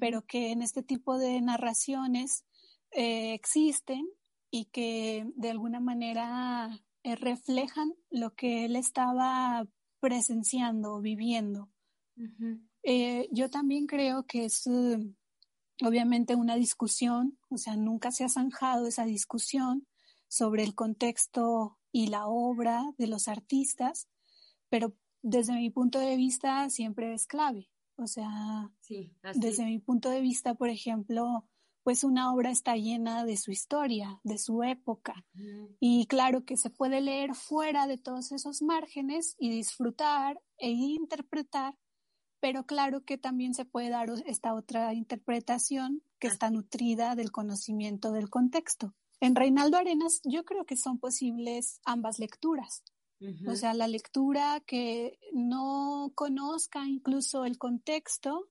pero 0.00 0.24
que 0.24 0.50
en 0.50 0.62
este 0.62 0.82
tipo 0.82 1.18
de 1.18 1.40
narraciones 1.42 2.46
eh, 2.92 3.34
existen 3.34 4.08
y 4.50 4.66
que 4.66 5.26
de 5.36 5.50
alguna 5.50 5.78
manera 5.78 6.70
eh, 7.04 7.14
reflejan 7.16 7.94
lo 8.10 8.34
que 8.34 8.64
él 8.64 8.74
estaba 8.76 9.66
presenciando, 10.00 11.00
viviendo. 11.00 11.70
Uh 12.16 12.22
-huh. 12.22 13.28
yo 13.32 13.50
también 13.50 13.86
creo 13.86 14.26
que 14.26 14.44
es 14.44 14.68
obviamente 15.82 16.34
una 16.34 16.56
discusión, 16.56 17.38
o 17.48 17.56
sea, 17.56 17.76
nunca 17.76 18.10
se 18.10 18.24
ha 18.24 18.28
zanjado 18.28 18.86
esa 18.86 19.04
discusión 19.04 19.86
sobre 20.28 20.62
el 20.62 20.74
contexto 20.74 21.78
y 21.92 22.08
la 22.08 22.26
obra 22.26 22.92
de 22.98 23.06
los 23.06 23.28
artistas, 23.28 24.08
pero 24.68 24.94
desde 25.22 25.54
mi 25.54 25.70
punto 25.70 25.98
de 26.00 26.16
vista 26.16 26.68
siempre 26.70 27.14
es 27.14 27.26
clave. 27.26 27.70
O 27.96 28.06
sea, 28.06 28.72
sí, 28.80 29.12
desde 29.34 29.64
mi 29.64 29.78
punto 29.78 30.10
de 30.10 30.20
vista, 30.20 30.54
por 30.54 30.68
ejemplo, 30.68 31.48
pues 31.84 32.02
una 32.02 32.32
obra 32.34 32.50
está 32.50 32.76
llena 32.76 33.24
de 33.24 33.36
su 33.36 33.52
historia, 33.52 34.20
de 34.24 34.38
su 34.38 34.64
época. 34.64 35.24
Mm. 35.34 35.66
Y 35.78 36.06
claro 36.06 36.44
que 36.44 36.56
se 36.56 36.70
puede 36.70 37.00
leer 37.00 37.34
fuera 37.34 37.86
de 37.86 37.98
todos 37.98 38.32
esos 38.32 38.62
márgenes 38.62 39.36
y 39.38 39.50
disfrutar 39.50 40.40
e 40.58 40.70
interpretar 40.70 41.76
pero 42.44 42.66
claro 42.66 43.06
que 43.06 43.16
también 43.16 43.54
se 43.54 43.64
puede 43.64 43.88
dar 43.88 44.10
esta 44.26 44.52
otra 44.52 44.92
interpretación 44.92 46.02
que 46.18 46.26
está 46.26 46.50
nutrida 46.50 47.14
del 47.14 47.32
conocimiento 47.32 48.12
del 48.12 48.28
contexto. 48.28 48.94
En 49.20 49.34
Reinaldo 49.34 49.78
Arenas 49.78 50.20
yo 50.24 50.44
creo 50.44 50.66
que 50.66 50.76
son 50.76 50.98
posibles 50.98 51.80
ambas 51.86 52.18
lecturas. 52.18 52.82
Uh 53.18 53.28
-huh. 53.28 53.52
O 53.52 53.56
sea, 53.56 53.72
la 53.72 53.88
lectura 53.88 54.60
que 54.66 55.18
no 55.32 56.12
conozca 56.14 56.86
incluso 56.86 57.46
el 57.46 57.56
contexto 57.56 58.50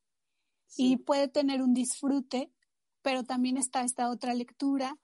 sí. 0.66 0.94
y 0.94 0.98
puede 0.98 1.28
tener 1.28 1.62
un 1.62 1.76
disfrute, 1.76 2.52
pero 3.04 3.24
también 3.24 3.58
está 3.58 3.84
esta 3.84 4.10
otra 4.10 4.34
lectura. 4.34 4.98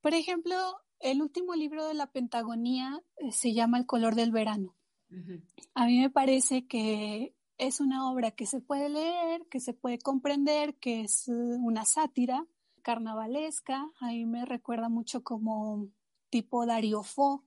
Por 0.00 0.14
ejemplo, 0.14 0.54
el 1.00 1.20
último 1.20 1.54
libro 1.54 1.86
de 1.86 1.94
la 1.94 2.12
Pentagonía 2.12 3.02
eh, 3.16 3.32
se 3.32 3.52
llama 3.52 3.78
El 3.78 3.86
color 3.86 4.14
del 4.14 4.30
verano. 4.30 4.76
Uh 5.10 5.14
-huh. 5.16 5.42
A 5.74 5.86
mí 5.86 5.98
me 5.98 6.10
parece 6.10 6.66
que 6.66 7.34
es 7.58 7.80
una 7.80 8.10
obra 8.10 8.30
que 8.30 8.46
se 8.46 8.60
puede 8.60 8.88
leer, 8.88 9.46
que 9.48 9.60
se 9.60 9.72
puede 9.72 9.98
comprender, 9.98 10.76
que 10.76 11.00
es 11.02 11.28
una 11.28 11.84
sátira 11.84 12.46
carnavalesca. 12.82 13.90
Ahí 14.00 14.26
me 14.26 14.44
recuerda 14.44 14.88
mucho 14.88 15.22
como 15.22 15.88
tipo 16.30 16.66
Dario 16.66 17.02
Fo, 17.02 17.44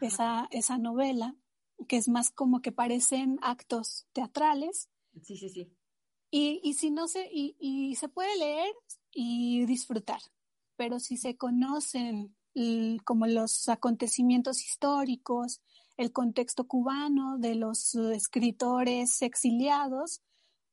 esa, 0.00 0.48
esa 0.50 0.78
novela, 0.78 1.36
que 1.86 1.96
es 1.96 2.08
más 2.08 2.30
como 2.30 2.60
que 2.60 2.72
parecen 2.72 3.38
actos 3.40 4.06
teatrales. 4.12 4.88
Sí, 5.22 5.36
sí, 5.36 5.48
sí. 5.48 5.72
Y, 6.30 6.60
y 6.64 6.74
si 6.74 6.90
no 6.90 7.06
se, 7.06 7.28
y, 7.32 7.56
y 7.60 7.94
se 7.94 8.08
puede 8.08 8.36
leer 8.36 8.74
y 9.16 9.64
disfrutar, 9.64 10.20
pero 10.76 11.00
si 11.00 11.16
se 11.16 11.36
conocen 11.36 12.36
como 13.04 13.26
los 13.26 13.68
acontecimientos 13.68 14.62
históricos, 14.62 15.60
el 15.96 16.12
contexto 16.12 16.68
cubano 16.68 17.38
de 17.38 17.54
los 17.54 17.94
escritores 17.94 19.22
exiliados, 19.22 20.22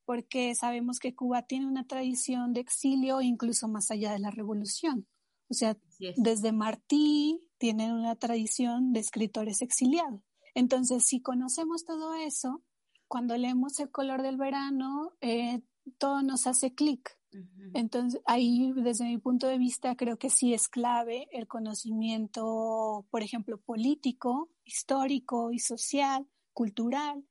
porque 0.06 0.54
sabemos 0.56 1.00
que 1.00 1.16
Cuba 1.16 1.44
tiene 1.44 1.66
una 1.68 1.88
tradición 1.88 2.52
de 2.52 2.60
exilio 2.60 3.22
incluso 3.22 3.70
más 3.70 3.90
allá 3.90 4.12
de 4.12 4.20
la 4.20 4.32
revolución. 4.32 5.08
O 5.50 5.54
sea, 5.54 5.78
desde 6.18 6.52
Martí 6.52 7.42
tienen 7.58 7.94
una 7.94 8.16
tradición 8.18 8.92
de 8.92 9.00
escritores 9.00 9.62
exiliados. 9.62 10.22
Entonces, 10.56 11.06
si 11.06 11.22
conocemos 11.22 11.86
todo 11.86 12.14
eso, 12.16 12.62
cuando 13.08 13.38
leemos 13.38 13.80
El 13.80 13.92
color 13.92 14.22
del 14.22 14.38
verano, 14.38 15.14
eh, 15.22 15.62
todo 15.98 16.22
nos 16.24 16.48
hace 16.48 16.74
clic. 16.74 17.18
Entonces, 17.74 18.22
ahí, 18.26 18.72
desde 18.76 19.06
mi 19.06 19.18
punto 19.18 19.48
de 19.48 19.58
vista, 19.58 19.96
creo 19.96 20.18
que 20.18 20.30
sí 20.30 20.54
es 20.54 20.68
clave 20.68 21.28
el 21.32 21.48
conocimiento, 21.48 23.06
por 23.10 23.24
ejemplo, 23.24 23.60
político, 23.60 24.50
histórico 24.64 25.52
y 25.52 25.60
social, 25.60 26.28
cultural, 26.54 27.26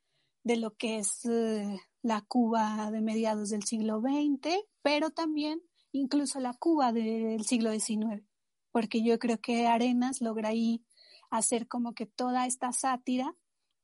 de 0.44 0.56
lo 0.56 0.76
que 0.76 0.98
es 0.98 1.24
eh, 1.26 1.78
la 2.02 2.22
Cuba 2.22 2.90
de 2.90 3.00
mediados 3.00 3.50
del 3.50 3.62
siglo 3.62 4.00
XX, 4.00 4.56
pero 4.82 5.10
también 5.10 5.62
incluso 5.92 6.40
la 6.40 6.54
Cuba 6.54 6.92
del 6.92 7.44
siglo 7.44 7.70
XIX, 7.70 8.24
porque 8.72 9.02
yo 9.02 9.18
creo 9.18 9.40
que 9.40 9.66
Arenas 9.66 10.20
logra 10.20 10.48
ahí 10.48 10.84
hacer 11.30 11.68
como 11.68 11.94
que 11.94 12.06
toda 12.06 12.46
esta 12.46 12.72
sátira, 12.72 13.36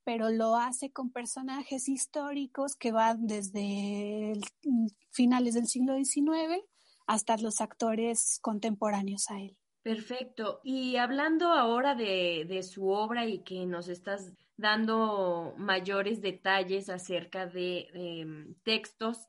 pero 0.09 0.31
lo 0.31 0.57
hace 0.57 0.91
con 0.91 1.11
personajes 1.13 1.87
históricos 1.87 2.77
que 2.77 2.93
van 2.93 3.27
desde 3.27 4.33
el- 4.33 4.41
finales 5.11 5.53
del 5.53 5.67
siglo 5.67 5.97
XIX 5.97 6.65
hasta 7.07 7.37
los 7.37 7.61
actores 7.61 8.39
contemporáneos 8.41 9.29
a 9.31 9.39
él. 9.39 9.59
Perfecto. 9.83 10.63
Y 10.65 10.97
hablando 10.97 11.53
ahora 11.53 11.95
de, 11.95 12.47
de 12.49 12.63
su 12.63 12.89
obra 12.89 13.27
y 13.27 13.41
que 13.41 13.67
nos 13.67 13.89
estás 13.89 14.33
dando 14.57 15.53
mayores 15.59 16.23
detalles 16.23 16.89
acerca 16.89 17.45
de 17.45 17.89
em, 17.93 18.55
textos, 18.63 19.29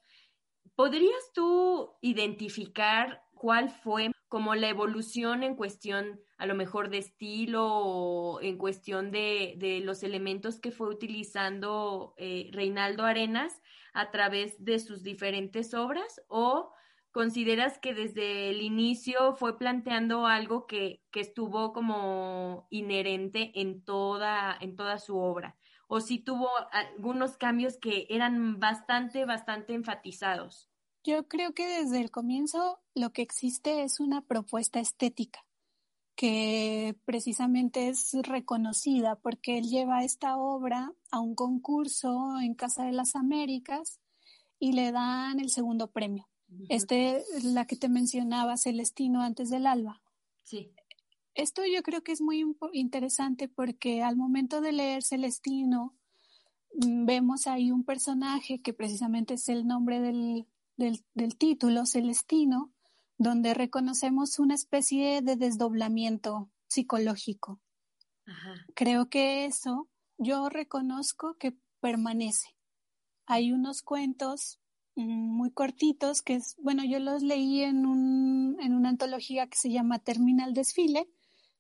¿podrías 0.76 1.34
tú 1.34 1.92
identificar 2.00 3.22
cuál 3.34 3.70
fue 3.70 4.12
como 4.30 4.56
la 4.56 4.70
evolución 4.70 5.44
en 5.44 5.58
cuestión 5.58 6.22
a 6.40 6.46
lo 6.46 6.56
mejor 6.56 6.90
de 6.90 7.00
estilo 7.00 7.68
o 7.68 8.42
en 8.42 8.58
cuestión 8.58 9.12
de, 9.12 9.56
de 9.58 9.82
los 9.82 10.04
elementos 10.04 10.60
que 10.60 10.72
fue 10.72 10.88
utilizando 10.90 12.16
eh, 12.18 12.50
Reinaldo 12.54 13.04
Arenas 13.04 13.62
a 13.94 14.10
través 14.10 14.64
de 14.64 14.80
sus 14.80 15.04
diferentes 15.04 15.74
obras? 15.74 16.22
¿O 16.30 16.72
consideras 17.12 17.78
que 17.78 17.94
desde 17.94 18.50
el 18.50 18.62
inicio 18.62 19.36
fue 19.36 19.58
planteando 19.58 20.26
algo 20.26 20.66
que, 20.66 21.04
estuvo 21.14 21.74
como 21.74 22.68
inherente 22.70 23.52
en 23.60 23.84
toda, 23.84 24.58
en 24.62 24.78
toda 24.78 24.98
su 24.98 25.18
obra? 25.18 25.58
¿O 25.88 26.00
si 26.00 26.20
tuvo 26.20 26.48
algunos 26.72 27.36
cambios 27.36 27.78
que 27.78 28.08
eran 28.10 28.62
bastante, 28.62 29.26
bastante 29.26 29.74
enfatizados? 29.74 30.70
Yo 31.04 31.28
creo 31.28 31.54
que 31.54 31.68
desde 31.68 32.00
el 32.00 32.12
comienzo 32.12 32.80
lo 32.96 33.10
que 33.10 33.24
existe 33.24 33.84
es 33.84 34.00
una 34.00 34.22
propuesta 34.22 34.80
estética 34.80 35.44
que 36.20 36.98
precisamente 37.06 37.88
es 37.88 38.12
reconocida 38.24 39.16
porque 39.16 39.58
él 39.58 39.70
lleva 39.70 40.04
esta 40.04 40.36
obra 40.36 40.94
a 41.12 41.22
un 41.22 41.34
concurso 41.34 42.42
en 42.42 42.56
Casa 42.56 42.84
de 42.84 42.92
las 42.92 43.16
Américas 43.16 44.02
y 44.60 44.74
le 44.74 44.92
dan 44.92 45.40
el 45.40 45.50
segundo 45.50 45.92
premio. 45.92 46.28
Este, 46.68 47.24
la 47.42 47.66
que 47.68 47.78
te 47.78 47.88
mencionaba, 47.88 48.58
Celestino 48.58 49.22
antes 49.22 49.50
del 49.50 49.66
alba. 49.66 50.02
Sí. 50.44 50.74
Esto 51.36 51.62
yo 51.66 51.82
creo 51.84 52.04
que 52.04 52.12
es 52.12 52.20
muy 52.20 52.44
interesante 52.74 53.48
porque 53.48 54.04
al 54.04 54.18
momento 54.18 54.60
de 54.60 54.74
leer 54.74 55.04
Celestino, 55.04 55.96
mm, 56.74 57.06
vemos 57.06 57.48
ahí 57.48 57.72
un 57.72 57.86
personaje 57.86 58.62
que 58.62 58.74
precisamente 58.74 59.36
es 59.36 59.48
el 59.48 59.66
nombre 59.66 60.02
del, 60.02 60.48
del, 60.76 61.02
del 61.14 61.38
título, 61.38 61.86
Celestino, 61.86 62.74
donde 63.20 63.54
reconocemos 63.54 64.40
una 64.40 64.56
especie 64.56 65.22
de 65.22 65.36
desdoblamiento 65.36 66.50
psicológico. 66.68 67.60
Ajá. 68.26 68.56
Creo 68.74 69.10
que 69.10 69.46
eso 69.46 69.88
yo 70.18 70.50
reconozco 70.50 71.36
que 71.38 71.54
permanece. 71.80 72.48
Hay 73.26 73.52
unos 73.52 73.82
cuentos 73.82 74.60
mm, 74.96 75.04
muy 75.04 75.52
cortitos 75.52 76.22
que 76.22 76.36
es, 76.36 76.56
bueno, 76.58 76.84
yo 76.84 77.00
los 77.00 77.22
leí 77.22 77.62
en, 77.62 77.86
un, 77.86 78.58
en 78.60 78.74
una 78.74 78.90
antología 78.90 79.48
que 79.48 79.58
se 79.58 79.70
llama 79.70 80.00
Terminal 80.00 80.54
Desfile, 80.54 81.08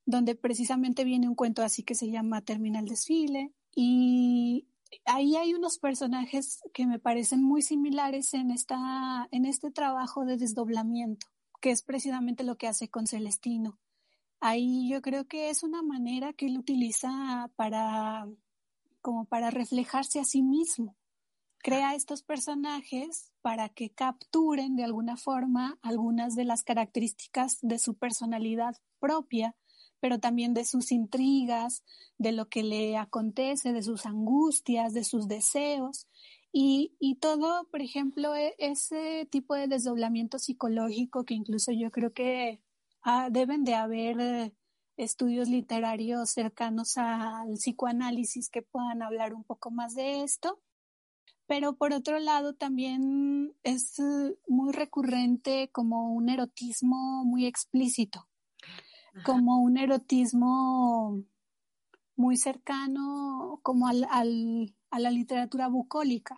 donde 0.05 0.35
precisamente 0.35 1.03
viene 1.03 1.27
un 1.27 1.35
cuento 1.35 1.61
así 1.61 1.83
que 1.83 1.93
se 1.93 2.09
llama 2.09 2.41
Terminal 2.41 2.85
Desfile 2.85 3.53
y 3.75 4.67
ahí 5.05 5.35
hay 5.35 5.53
unos 5.53 5.77
personajes 5.77 6.61
que 6.73 6.87
me 6.87 6.99
parecen 6.99 7.43
muy 7.43 7.61
similares 7.61 8.33
en 8.33 8.49
esta 8.49 9.27
en 9.31 9.45
este 9.45 9.71
trabajo 9.71 10.25
de 10.25 10.37
desdoblamiento, 10.37 11.27
que 11.59 11.71
es 11.71 11.81
precisamente 11.83 12.43
lo 12.43 12.57
que 12.57 12.67
hace 12.67 12.89
con 12.89 13.07
Celestino. 13.07 13.79
Ahí 14.39 14.89
yo 14.89 15.01
creo 15.01 15.27
que 15.27 15.49
es 15.49 15.63
una 15.63 15.81
manera 15.81 16.33
que 16.33 16.45
él 16.45 16.57
utiliza 16.57 17.51
para 17.55 18.27
como 19.01 19.25
para 19.25 19.51
reflejarse 19.51 20.19
a 20.19 20.25
sí 20.25 20.41
mismo. 20.41 20.95
Crea 21.61 21.95
estos 21.95 22.23
personajes 22.23 23.31
para 23.41 23.69
que 23.69 23.89
capturen 23.89 24.75
de 24.75 24.83
alguna 24.83 25.17
forma 25.17 25.77
algunas 25.81 26.35
de 26.35 26.45
las 26.45 26.63
características 26.63 27.57
de 27.61 27.79
su 27.79 27.95
personalidad 27.95 28.77
propia, 28.99 29.55
pero 29.99 30.19
también 30.19 30.53
de 30.53 30.63
sus 30.63 30.91
intrigas, 30.91 31.83
de 32.17 32.31
lo 32.31 32.47
que 32.47 32.63
le 32.63 32.97
acontece, 32.97 33.73
de 33.73 33.83
sus 33.83 34.05
angustias, 34.05 34.93
de 34.93 35.03
sus 35.03 35.27
deseos. 35.27 36.07
Y, 36.51 36.95
y 36.99 37.15
todo, 37.15 37.67
por 37.69 37.81
ejemplo, 37.81 38.35
e- 38.35 38.55
ese 38.57 39.27
tipo 39.31 39.55
de 39.55 39.67
desdoblamiento 39.67 40.39
psicológico 40.39 41.23
que 41.25 41.35
incluso 41.35 41.71
yo 41.71 41.91
creo 41.91 42.13
que 42.13 42.61
ah, 43.03 43.29
deben 43.31 43.63
de 43.63 43.75
haber 43.75 44.53
estudios 44.97 45.47
literarios 45.47 46.31
cercanos 46.31 46.97
al 46.97 47.53
psicoanálisis 47.53 48.49
que 48.49 48.61
puedan 48.63 49.01
hablar 49.03 49.33
un 49.33 49.43
poco 49.43 49.71
más 49.71 49.95
de 49.95 50.23
esto. 50.23 50.61
Pero 51.47 51.75
por 51.77 51.93
otro 51.93 52.19
lado 52.19 52.53
también 52.55 53.55
es 53.63 53.99
eh, 53.99 54.37
muy 54.47 54.71
recurrente 54.73 55.69
como 55.71 56.13
un 56.13 56.29
erotismo 56.29 57.23
muy 57.25 57.45
explícito, 57.45 58.27
Ajá. 59.15 59.23
como 59.23 59.59
un 59.61 59.77
erotismo 59.77 61.23
muy 62.15 62.37
cercano 62.37 63.59
como 63.63 63.87
al, 63.87 64.05
al- 64.11 64.75
a 64.89 64.99
la 64.99 65.11
literatura 65.11 65.67
bucólica. 65.67 66.37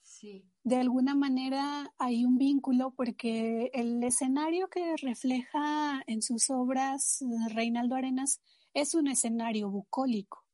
Sí. 0.00 0.44
De 0.64 0.76
alguna 0.76 1.14
manera 1.14 1.92
hay 1.98 2.24
un 2.24 2.38
vínculo 2.38 2.92
porque 2.94 3.70
el 3.72 4.02
escenario 4.04 4.68
que 4.68 4.96
refleja 4.96 6.02
en 6.06 6.22
sus 6.22 6.50
obras 6.50 7.22
eh, 7.22 7.26
Reinaldo 7.48 7.96
Arenas 7.96 8.40
es 8.74 8.94
un 8.94 9.08
escenario 9.08 9.70
bucólico. 9.70 10.46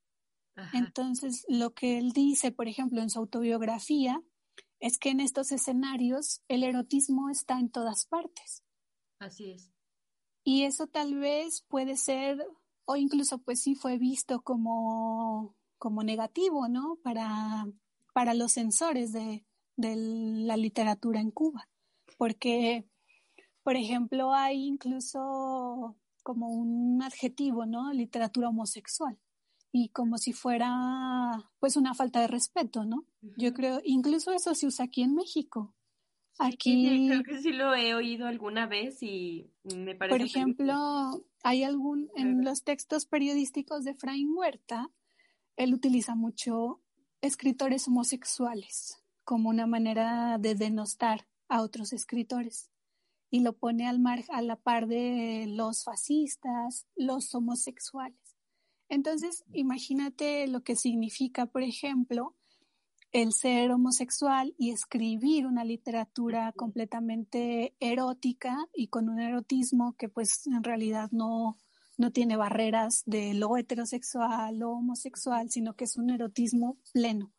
Ajá. 0.57 0.77
Entonces, 0.77 1.45
lo 1.49 1.73
que 1.73 1.99
él 1.99 2.13
dice, 2.13 2.51
por 2.51 2.67
ejemplo, 2.67 3.01
en 3.01 3.11
su 3.11 3.21
autobiografía, 3.21 4.21
es 4.81 4.99
que 4.99 5.11
en 5.11 5.21
estos 5.21 5.53
escenarios 5.53 6.43
el 6.49 6.63
erotismo 6.63 7.31
está 7.31 7.59
en 7.59 7.71
todas 7.71 8.07
partes. 8.07 8.65
Así 9.19 9.53
es. 9.53 9.73
Y 10.45 10.65
eso 10.65 10.87
tal 10.87 11.17
vez 11.17 11.63
puede 11.69 11.97
ser, 11.97 12.45
o 12.87 12.97
incluso 12.97 13.39
pues 13.39 13.61
sí 13.61 13.75
fue 13.75 13.99
visto 13.99 14.41
como, 14.43 15.57
como 15.79 16.03
negativo, 16.03 16.69
¿no? 16.69 16.99
Para, 17.03 17.67
para 18.13 18.35
los 18.35 18.53
censores 18.53 19.13
de, 19.13 19.45
de 19.77 19.97
la 19.97 20.57
literatura 20.57 21.21
en 21.21 21.31
Cuba. 21.31 21.69
Porque, 22.17 22.85
por 23.63 23.77
ejemplo, 23.77 24.33
hay 24.33 24.67
incluso 24.67 25.97
como 26.23 26.49
un 26.49 27.03
adjetivo, 27.03 27.65
¿no? 27.65 27.93
Literatura 27.93 28.49
homosexual. 28.49 29.19
Y 29.73 29.91
como 29.91 30.19
si 30.19 30.33
fuera 30.33 31.51
pues 31.59 31.77
una 31.77 31.95
falta 31.95 32.21
de 32.21 32.27
respeto, 32.27 32.85
¿no? 32.85 33.05
Yo 33.37 33.49
Ujú. 33.49 33.57
creo, 33.57 33.81
incluso 33.85 34.33
eso 34.33 34.55
se 34.55 34.67
usa 34.67 34.87
aquí 34.87 35.03
en 35.03 35.15
México. 35.15 35.75
Sí, 36.39 36.47
Aquí, 36.47 37.09
creo 37.09 37.23
que 37.25 37.43
sí 37.43 37.53
lo 37.53 37.75
he 37.75 37.95
oído 37.95 38.27
alguna 38.27 38.67
vez 38.67 39.03
y 39.03 39.51
me 39.65 39.95
parece 39.95 40.19
por 40.19 40.23
ejemplo, 40.23 41.25
hay 41.43 41.65
algún, 41.65 42.11
en 42.15 42.45
los 42.45 42.63
textos 42.63 43.07
periodísticos 43.07 43.85
de 43.85 43.95
Fraín 43.95 44.33
Huerta, 44.37 44.89
él 45.59 45.75
utiliza 45.75 46.15
mucho 46.15 46.81
escritores 47.21 47.89
homosexuales 47.89 49.03
como 49.25 49.51
una 49.51 49.67
manera 49.67 50.39
de 50.39 50.55
denostar 50.55 51.27
a 51.49 51.63
otros 51.63 51.93
escritores 51.93 52.71
y 53.29 53.41
lo 53.41 53.53
pone 53.55 53.87
al 53.87 53.99
mar, 53.99 54.25
a 54.31 54.41
la 54.41 54.57
par 54.57 54.87
de 54.87 55.47
los 55.49 55.83
fascistas, 55.83 56.87
los 56.95 57.35
homosexuales. 57.35 58.37
Entonces, 58.89 59.45
imagínate 59.53 60.47
lo 60.47 60.63
que 60.63 60.77
significa, 60.77 61.45
por 61.47 61.63
ejemplo, 61.63 62.37
el 63.11 63.33
ser 63.33 63.73
homosexual 63.73 64.55
y 64.59 64.71
escribir 64.71 65.47
una 65.47 65.65
literatura 65.65 66.53
completamente 66.53 67.75
erótica 67.81 68.57
y 68.73 68.89
con 68.89 69.09
un 69.09 69.21
erotismo 69.21 69.95
que 69.95 70.09
pues 70.09 70.47
en 70.47 70.63
realidad 70.63 71.11
no, 71.11 71.59
no 71.99 72.13
tiene 72.13 72.37
barreras 72.37 73.03
de 73.05 73.35
lo 73.35 73.57
heterosexual 73.57 74.63
o 74.63 74.71
homosexual, 74.71 75.51
sino 75.51 75.75
que 75.75 75.85
es 75.85 75.97
un 75.97 76.11
erotismo 76.11 76.79
pleno. 76.93 77.33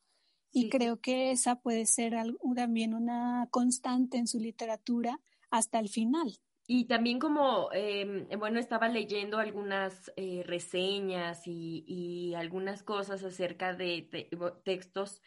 Y 0.51 0.69
creo 0.69 0.99
que 0.99 1.31
esa 1.31 1.61
puede 1.61 1.85
ser 1.85 2.15
algo- 2.15 2.37
también 2.55 2.93
una 2.93 3.47
constante 3.51 4.17
en 4.17 4.27
su 4.27 4.39
literatura 4.39 5.19
hasta 5.49 5.79
el 5.79 5.89
final. 5.89 6.39
Y 6.67 6.85
también 6.85 7.17
como, 7.17 7.69
eh, 7.73 8.27
bueno, 8.37 8.59
estaba 8.59 8.89
leyendo 8.89 9.39
algunas 9.39 10.11
eh, 10.15 10.43
reseñas 10.45 11.47
y, 11.47 11.83
y, 11.87 12.35
algunas 12.35 12.83
cosas 12.83 13.23
acerca 13.23 13.73
de, 13.73 14.07
de, 14.11 14.29
textos 14.63 15.21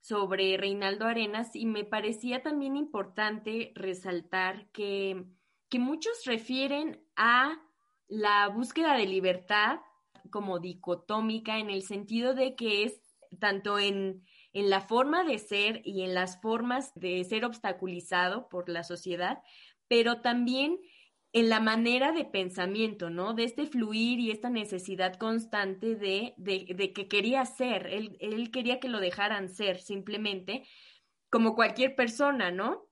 sobre 0.00 0.56
Reinaldo 0.56 1.04
Arenas 1.06 1.54
y 1.54 1.66
me 1.66 1.84
parecía 1.84 2.42
también 2.42 2.76
importante 2.76 3.72
resaltar 3.74 4.70
que, 4.70 5.26
que 5.68 5.78
muchos 5.78 6.24
refieren 6.24 7.04
a 7.14 7.60
la 8.08 8.48
búsqueda 8.48 8.96
de 8.96 9.06
libertad 9.06 9.80
como 10.30 10.58
dicotómica 10.58 11.58
en 11.58 11.70
el 11.70 11.82
sentido 11.82 12.34
de 12.34 12.54
que 12.54 12.84
es 12.84 13.00
tanto 13.38 13.78
en, 13.78 14.24
en 14.52 14.70
la 14.70 14.80
forma 14.80 15.24
de 15.24 15.38
ser 15.38 15.82
y 15.84 16.02
en 16.02 16.14
las 16.14 16.40
formas 16.40 16.92
de 16.94 17.22
ser 17.24 17.44
obstaculizado 17.44 18.48
por 18.48 18.68
la 18.68 18.84
sociedad, 18.84 19.42
pero 19.88 20.20
también 20.20 20.78
en 21.32 21.50
la 21.50 21.60
manera 21.60 22.12
de 22.12 22.24
pensamiento, 22.24 23.10
¿no? 23.10 23.34
De 23.34 23.44
este 23.44 23.66
fluir 23.66 24.18
y 24.20 24.30
esta 24.30 24.48
necesidad 24.48 25.16
constante 25.16 25.94
de, 25.94 26.32
de, 26.38 26.74
de 26.74 26.92
que 26.94 27.08
quería 27.08 27.44
ser, 27.44 27.88
él, 27.88 28.16
él, 28.20 28.50
quería 28.50 28.80
que 28.80 28.88
lo 28.88 29.00
dejaran 29.00 29.50
ser 29.50 29.80
simplemente, 29.80 30.66
como 31.28 31.54
cualquier 31.54 31.94
persona, 31.94 32.50
¿no? 32.50 32.88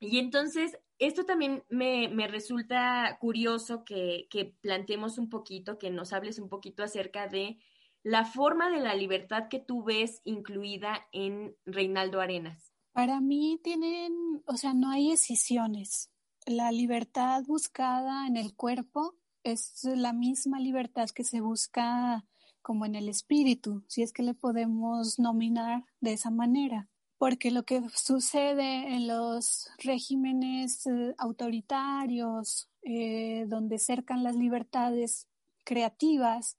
Y 0.00 0.18
entonces, 0.18 0.78
esto 1.00 1.24
también 1.24 1.64
me, 1.68 2.08
me 2.08 2.28
resulta 2.28 3.18
curioso 3.20 3.84
que, 3.84 4.28
que 4.30 4.56
planteemos 4.60 5.18
un 5.18 5.28
poquito, 5.28 5.78
que 5.78 5.90
nos 5.90 6.12
hables 6.12 6.38
un 6.38 6.48
poquito 6.48 6.84
acerca 6.84 7.26
de 7.26 7.58
la 8.02 8.24
forma 8.24 8.70
de 8.70 8.80
la 8.80 8.94
libertad 8.94 9.48
que 9.48 9.58
tú 9.58 9.82
ves 9.82 10.20
incluida 10.24 11.08
en 11.12 11.56
Reinaldo 11.66 12.20
Arenas. 12.20 12.72
Para 12.92 13.20
mí 13.20 13.60
tienen, 13.62 14.42
o 14.46 14.56
sea, 14.56 14.74
no 14.74 14.90
hay 14.90 15.10
decisiones 15.10 16.10
la 16.46 16.72
libertad 16.72 17.44
buscada 17.46 18.26
en 18.26 18.36
el 18.36 18.54
cuerpo 18.54 19.14
es 19.42 19.84
la 19.84 20.12
misma 20.12 20.60
libertad 20.60 21.08
que 21.10 21.24
se 21.24 21.40
busca 21.40 22.26
como 22.62 22.84
en 22.84 22.94
el 22.94 23.08
espíritu, 23.08 23.84
si 23.88 24.02
es 24.02 24.12
que 24.12 24.22
le 24.22 24.34
podemos 24.34 25.18
nominar 25.18 25.84
de 26.00 26.12
esa 26.12 26.30
manera. 26.30 26.88
Porque 27.20 27.50
lo 27.50 27.64
que 27.64 27.82
sucede 27.94 28.94
en 28.94 29.06
los 29.06 29.68
regímenes 29.76 30.86
eh, 30.86 31.14
autoritarios, 31.18 32.70
eh, 32.80 33.44
donde 33.46 33.78
cercan 33.78 34.22
las 34.22 34.36
libertades 34.36 35.28
creativas, 35.62 36.56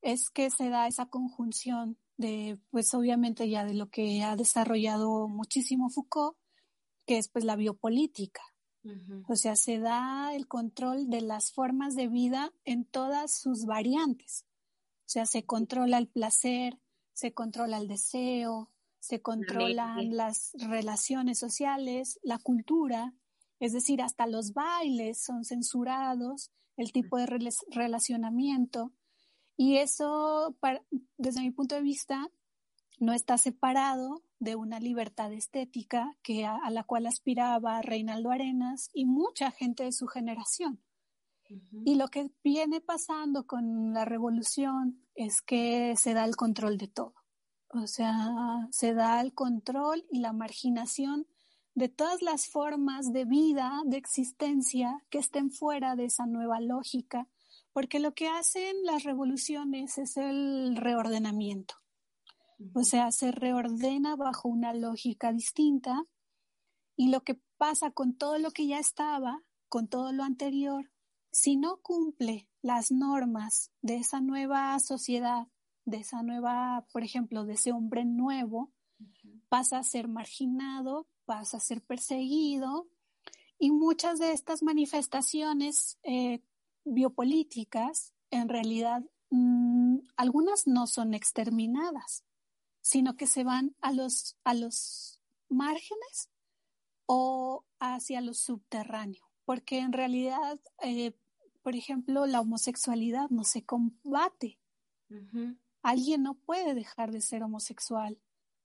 es 0.00 0.30
que 0.30 0.48
se 0.48 0.70
da 0.70 0.86
esa 0.86 1.10
conjunción 1.10 1.98
de, 2.16 2.58
pues 2.70 2.94
obviamente 2.94 3.50
ya 3.50 3.66
de 3.66 3.74
lo 3.74 3.90
que 3.90 4.22
ha 4.22 4.34
desarrollado 4.34 5.28
muchísimo 5.28 5.90
Foucault, 5.90 6.38
que 7.04 7.18
es 7.18 7.28
pues 7.28 7.44
la 7.44 7.56
biopolítica. 7.56 8.40
O 9.28 9.36
sea, 9.36 9.56
se 9.56 9.78
da 9.78 10.34
el 10.34 10.48
control 10.48 11.10
de 11.10 11.20
las 11.20 11.52
formas 11.52 11.96
de 11.96 12.08
vida 12.08 12.50
en 12.64 12.86
todas 12.86 13.38
sus 13.38 13.66
variantes. 13.66 14.46
O 15.00 15.10
sea, 15.12 15.26
se 15.26 15.44
controla 15.44 15.98
el 15.98 16.08
placer, 16.08 16.80
se 17.12 17.34
controla 17.34 17.76
el 17.76 17.88
deseo, 17.88 18.71
se 19.02 19.20
controlan 19.20 20.16
las 20.16 20.52
relaciones 20.54 21.36
sociales, 21.36 22.20
la 22.22 22.38
cultura, 22.38 23.12
es 23.58 23.72
decir, 23.72 24.00
hasta 24.00 24.28
los 24.28 24.52
bailes 24.52 25.20
son 25.20 25.44
censurados, 25.44 26.52
el 26.76 26.92
tipo 26.92 27.18
de 27.18 27.26
relacionamiento. 27.70 28.92
Y 29.56 29.78
eso, 29.78 30.56
desde 31.18 31.40
mi 31.40 31.50
punto 31.50 31.74
de 31.74 31.82
vista, 31.82 32.30
no 33.00 33.12
está 33.12 33.38
separado 33.38 34.22
de 34.38 34.54
una 34.54 34.78
libertad 34.78 35.32
estética 35.32 36.16
que 36.22 36.44
a, 36.44 36.54
a, 36.62 36.70
la 36.70 36.84
cual 36.84 37.06
aspiraba 37.06 37.82
Reinaldo 37.82 38.30
Arenas 38.30 38.88
y 38.94 39.04
mucha 39.04 39.50
gente 39.50 39.82
de 39.82 39.92
su 39.92 40.06
generación. 40.06 40.80
Y 41.84 41.96
lo 41.96 42.06
que 42.06 42.30
viene 42.44 42.80
pasando 42.80 43.48
con 43.48 43.92
la 43.92 44.04
revolución 44.04 45.04
es 45.16 45.42
que 45.42 45.96
se 45.96 46.14
da 46.14 46.24
el 46.24 46.36
control 46.36 46.78
de 46.78 46.86
todo. 46.86 47.21
O 47.72 47.86
sea, 47.86 48.68
se 48.70 48.92
da 48.92 49.20
el 49.20 49.32
control 49.32 50.04
y 50.10 50.18
la 50.20 50.32
marginación 50.32 51.26
de 51.74 51.88
todas 51.88 52.20
las 52.20 52.46
formas 52.46 53.12
de 53.12 53.24
vida, 53.24 53.80
de 53.86 53.96
existencia 53.96 55.02
que 55.08 55.18
estén 55.18 55.50
fuera 55.50 55.96
de 55.96 56.04
esa 56.04 56.26
nueva 56.26 56.60
lógica, 56.60 57.28
porque 57.72 57.98
lo 57.98 58.12
que 58.14 58.28
hacen 58.28 58.84
las 58.84 59.04
revoluciones 59.04 59.96
es 59.96 60.18
el 60.18 60.76
reordenamiento. 60.76 61.74
O 62.74 62.84
sea, 62.84 63.10
se 63.10 63.32
reordena 63.32 64.16
bajo 64.16 64.48
una 64.48 64.74
lógica 64.74 65.32
distinta 65.32 66.04
y 66.94 67.08
lo 67.08 67.22
que 67.22 67.40
pasa 67.56 67.90
con 67.90 68.14
todo 68.14 68.38
lo 68.38 68.50
que 68.50 68.66
ya 68.66 68.78
estaba, 68.78 69.42
con 69.68 69.88
todo 69.88 70.12
lo 70.12 70.24
anterior, 70.24 70.90
si 71.30 71.56
no 71.56 71.78
cumple 71.78 72.48
las 72.60 72.92
normas 72.92 73.70
de 73.80 73.96
esa 73.96 74.20
nueva 74.20 74.78
sociedad, 74.78 75.48
de 75.84 75.98
esa 75.98 76.22
nueva, 76.22 76.86
por 76.92 77.02
ejemplo, 77.02 77.44
de 77.44 77.54
ese 77.54 77.72
hombre 77.72 78.04
nuevo, 78.04 78.70
pasa 79.48 79.78
a 79.78 79.84
ser 79.84 80.08
marginado, 80.08 81.06
pasa 81.24 81.58
a 81.58 81.60
ser 81.60 81.82
perseguido 81.82 82.88
y 83.58 83.70
muchas 83.70 84.18
de 84.18 84.32
estas 84.32 84.62
manifestaciones 84.62 85.98
eh, 86.02 86.40
biopolíticas, 86.84 88.12
en 88.30 88.48
realidad, 88.48 89.04
mmm, 89.30 89.98
algunas 90.16 90.66
no 90.66 90.86
son 90.86 91.14
exterminadas, 91.14 92.24
sino 92.80 93.16
que 93.16 93.26
se 93.26 93.44
van 93.44 93.76
a 93.80 93.92
los, 93.92 94.36
a 94.44 94.54
los 94.54 95.20
márgenes 95.48 96.30
o 97.06 97.64
hacia 97.78 98.20
lo 98.20 98.34
subterráneo, 98.34 99.30
porque 99.44 99.78
en 99.78 99.92
realidad, 99.92 100.58
eh, 100.82 101.12
por 101.62 101.76
ejemplo, 101.76 102.26
la 102.26 102.40
homosexualidad 102.40 103.30
no 103.30 103.44
se 103.44 103.64
combate. 103.64 104.58
Alguien 105.82 106.22
no 106.22 106.34
puede 106.34 106.74
dejar 106.74 107.10
de 107.12 107.20
ser 107.20 107.42
homosexual, 107.42 108.18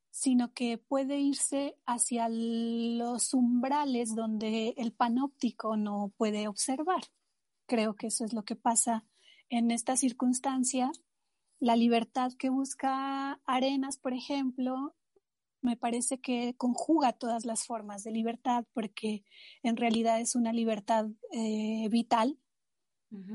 sino 0.10 0.54
que 0.54 0.78
puede 0.78 1.20
irse 1.20 1.76
hacia 1.86 2.28
los 2.30 3.34
umbrales 3.34 4.16
donde 4.16 4.76
el 4.78 4.94
panóptico 4.94 5.78
no 5.78 6.12
puede 6.18 6.48
observar. 6.48 7.04
Creo 7.66 7.96
que 7.96 8.08
eso 8.08 8.24
es 8.26 8.34
lo 8.34 8.44
que 8.44 8.56
pasa 8.56 9.04
en 9.50 9.72
esta 9.72 9.96
circunstancia 9.96 10.92
la 11.60 11.76
libertad 11.76 12.34
que 12.38 12.50
busca 12.50 13.42
Arenas, 13.46 13.98
por 13.98 14.14
ejemplo, 14.14 14.96
me 15.62 15.76
parece 15.76 16.20
que 16.20 16.54
conjuga 16.56 17.14
todas 17.14 17.46
las 17.46 17.66
formas 17.66 18.04
de 18.04 18.12
libertad 18.12 18.66
porque 18.74 19.24
en 19.64 19.76
realidad 19.76 20.20
es 20.22 20.36
una 20.36 20.54
libertad 20.54 21.08
eh, 21.32 21.88
vital 21.90 22.38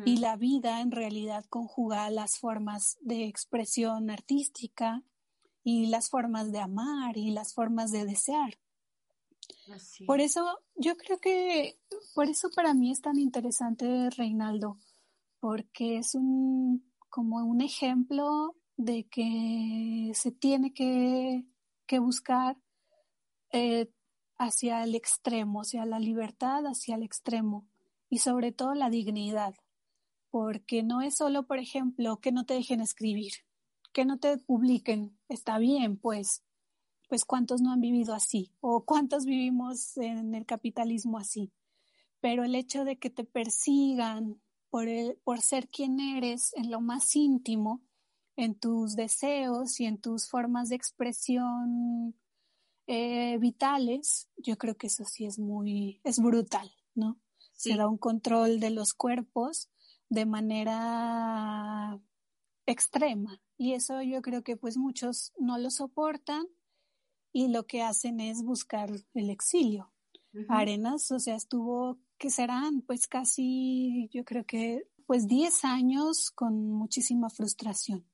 y 0.05 0.19
la 0.19 0.37
vida 0.37 0.81
en 0.81 0.91
realidad 0.91 1.45
conjuga 1.49 2.11
las 2.11 2.39
formas 2.39 2.99
de 3.01 3.25
expresión 3.25 4.11
artística 4.11 5.03
y 5.65 5.87
las 5.87 6.11
formas 6.11 6.53
de 6.53 6.59
amar 6.59 7.17
y 7.17 7.31
las 7.31 7.55
formas 7.55 7.91
de 7.91 8.05
desear. 8.05 8.59
Así. 9.73 10.05
Por 10.05 10.21
eso 10.21 10.61
yo 10.75 10.97
creo 10.97 11.19
que 11.19 11.79
por 12.15 12.29
eso 12.29 12.51
para 12.55 12.75
mí 12.75 12.91
es 12.91 13.01
tan 13.01 13.19
interesante 13.19 14.11
Reinaldo 14.11 14.79
porque 15.41 15.99
es 15.99 16.15
un 16.15 16.85
como 17.09 17.39
un 17.45 17.61
ejemplo 17.61 18.57
de 18.77 19.05
que 19.05 20.13
se 20.15 20.33
tiene 20.33 20.73
que, 20.73 21.45
que 21.87 21.99
buscar 21.99 22.57
eh, 23.53 23.91
hacia 24.39 24.83
el 24.83 24.95
extremo, 24.95 25.61
hacia 25.61 25.85
la 25.85 25.99
libertad, 25.99 26.65
hacia 26.67 26.97
el 26.97 27.03
extremo 27.03 27.69
y 28.13 28.19
sobre 28.19 28.53
todo 28.53 28.75
la 28.75 28.91
dignidad, 28.91 29.55
porque 30.29 30.83
no 30.83 31.01
es 31.01 31.17
solo, 31.17 31.47
por 31.47 31.59
ejemplo, 31.59 32.19
que 32.19 32.31
no 32.31 32.45
te 32.45 32.53
dejen 32.53 32.83
escribir, 32.83 33.33
que 33.95 34.05
no 34.05 34.19
te 34.19 34.37
publiquen, 34.37 35.19
está 35.31 35.57
bien, 35.57 35.97
pues, 35.97 36.43
pues 37.09 37.25
cuántos 37.25 37.63
no 37.63 37.73
han 37.73 37.81
vivido 37.81 38.13
así 38.13 38.53
o 38.61 38.85
cuántos 38.85 39.25
vivimos 39.25 39.97
en 39.97 40.35
el 40.35 40.45
capitalismo 40.45 41.17
así, 41.17 41.55
pero 42.21 42.45
el 42.45 42.55
hecho 42.55 42.85
de 42.85 42.99
que 42.99 43.09
te 43.09 43.25
persigan, 43.25 44.43
por, 44.69 44.87
por 45.25 45.41
ser 45.41 45.71
quien 45.71 45.99
eres 45.99 46.53
en 46.53 46.71
lo 46.71 46.83
más 46.83 47.17
íntimo, 47.17 47.81
en 48.37 48.55
tus 48.55 48.95
deseos 48.95 49.81
y 49.81 49.87
en 49.87 49.97
tus 49.97 50.29
formas 50.29 50.69
de 50.69 50.77
expresión 50.77 52.15
eh, 52.87 53.39
vitales, 53.39 54.29
yo 54.37 54.59
creo 54.59 54.77
que 54.77 54.89
eso 54.89 55.07
sí 55.07 55.25
es 55.25 55.39
muy, 55.39 56.03
es 56.05 56.19
brutal, 56.19 56.71
¿no? 56.95 57.22
Sí. 57.63 57.71
Se 57.71 57.77
da 57.77 57.87
un 57.87 57.97
control 57.97 58.59
de 58.59 58.71
los 58.71 58.93
cuerpos 58.93 59.71
de 60.09 60.27
manera 60.27 61.97
extrema 62.67 63.41
y 63.57 63.75
eso 63.75 64.03
yo 64.03 64.21
creo 64.21 64.43
que 64.43 64.57
pues 64.57 64.77
muchos 64.77 65.33
no 65.39 65.59
lo 65.59 65.71
soportan 65.71 66.45
y 67.33 67.53
lo 67.53 67.65
que 67.69 67.83
hacen 67.83 68.19
es 68.19 68.43
buscar 68.43 68.91
el 69.15 69.31
exilio. 69.31 69.93
Arenas, 70.49 71.13
o 71.13 71.21
sea, 71.21 71.37
estuvo 71.37 72.01
que 72.19 72.31
serán 72.31 72.81
pues 72.81 73.07
casi, 73.07 74.09
yo 74.13 74.25
creo 74.25 74.45
que 74.45 74.89
pues 75.07 75.29
10 75.29 75.65
años 75.65 76.33
con 76.33 76.69
muchísima 76.69 77.31
frustración. 77.31 78.05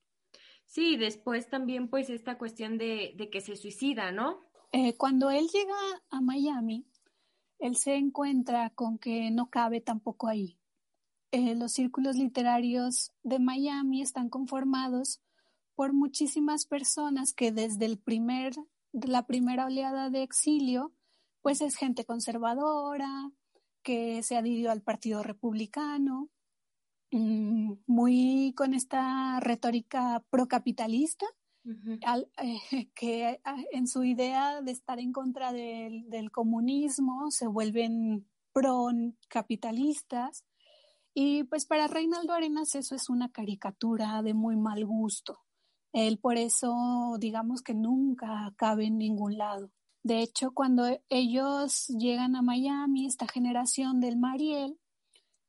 Sí, 0.67 0.99
después 0.99 1.49
también 1.49 1.89
pues 1.89 2.11
esta 2.11 2.37
cuestión 2.37 2.77
de, 2.77 3.15
de 3.17 3.31
que 3.31 3.41
se 3.41 3.57
suicida, 3.57 4.13
¿no? 4.13 4.47
Eh, 4.73 4.95
cuando 4.99 5.31
él 5.31 5.49
llega 5.49 5.79
a 6.11 6.21
Miami, 6.21 6.87
él 7.59 7.77
se 7.77 7.97
encuentra 7.97 8.71
con 8.71 8.99
que 8.99 9.31
no 9.31 9.51
cabe 9.51 9.81
tampoco 9.81 10.29
ahí. 10.29 10.59
Eh, 11.31 11.55
los 11.55 11.73
círculos 11.73 12.17
literarios 12.17 13.13
de 13.23 13.39
Miami 13.39 14.01
están 14.01 14.31
conformados 14.31 15.21
por 15.75 15.93
muchísimas 15.93 16.67
personas 16.67 17.35
que 17.35 17.53
desde 17.53 17.85
el 17.85 17.99
primer, 17.99 18.55
la 18.93 19.27
primera 19.27 19.67
oleada 19.67 20.11
de 20.11 20.23
exilio, 20.23 20.93
pues 21.43 21.61
es 21.61 21.77
gente 21.77 22.05
conservadora, 22.05 23.31
que 23.83 24.23
se 24.23 24.37
adhirió 24.37 24.71
al 24.71 24.83
Partido 24.83 25.23
Republicano, 25.23 26.31
mm, 27.11 27.75
muy 27.87 28.53
con 28.57 28.75
esta 28.75 29.39
retórica 29.41 30.25
procapitalista, 30.31 31.27
eh, 31.65 32.91
que 32.95 33.41
ah, 33.45 33.57
en 33.73 33.87
su 33.87 34.05
idea 34.05 34.63
de 34.63 34.73
estar 34.73 34.99
en 34.99 35.13
contra 35.13 35.53
del, 35.53 36.31
comunismo 36.33 37.31
se 37.31 37.47
vuelven 37.47 38.27
pro-capitalistas. 38.53 40.45
Y 41.15 41.45
pues 41.45 41.67
para 41.67 41.89
Reinaldo 41.89 42.33
Arenas 42.33 42.75
eso 42.75 42.95
es 42.95 43.09
una 43.09 43.31
caricatura 43.31 44.23
de 44.23 44.35
muy 44.35 44.57
mal 44.57 44.85
gusto. 44.85 45.41
Él 45.93 46.19
por 46.19 46.37
eso, 46.37 47.17
digamos 47.19 47.63
que 47.63 47.75
nunca 47.75 48.53
cabe 48.57 48.87
en 48.87 48.99
ningún 48.99 49.39
lado. 49.39 49.71
De 50.03 50.21
hecho, 50.21 50.53
cuando 50.53 50.87
ellos 51.09 51.89
llegan 51.89 52.37
a 52.37 52.43
Miami, 52.43 53.07
esta 53.07 53.27
generación 53.27 54.01
del 54.01 54.17
Mariel, 54.17 54.79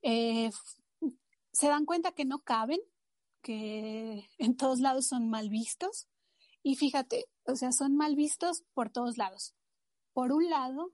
eh, 0.02 0.50
se 1.52 1.67
dan 1.67 1.86
cuenta 1.86 2.13
que 2.13 2.26
no 2.26 2.39
caben, 2.39 2.80
que 3.41 4.30
en 4.38 4.56
todos 4.58 4.80
lados 4.80 5.08
son 5.08 5.30
mal 5.30 5.49
vistos. 5.49 6.08
Y 6.63 6.75
fíjate, 6.75 7.25
o 7.45 7.56
sea, 7.56 7.71
son 7.71 7.95
mal 7.95 8.15
vistos 8.15 8.63
por 8.73 8.89
todos 8.89 9.17
lados. 9.17 9.56
Por 10.13 10.32
un 10.32 10.49
lado, 10.49 10.91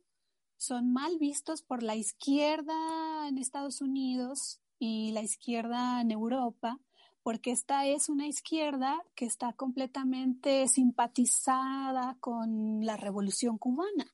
son 0.58 0.94
mal 0.94 1.18
vistos 1.20 1.62
por 1.62 1.84
la 1.84 1.96
izquierda 1.96 3.28
en 3.28 3.38
Estados 3.38 3.82
Unidos 3.82 4.62
y 4.80 5.12
la 5.12 5.22
izquierda 5.22 6.02
en 6.02 6.12
Europa, 6.12 6.80
porque 7.24 7.52
esta 7.52 7.86
es 7.86 8.10
una 8.10 8.28
izquierda 8.28 9.02
que 9.16 9.26
está 9.26 9.54
completamente 9.54 10.68
simpatizada 10.68 12.18
con 12.20 12.86
la 12.86 12.98
revolución 12.98 13.58
cubana. 13.58 14.14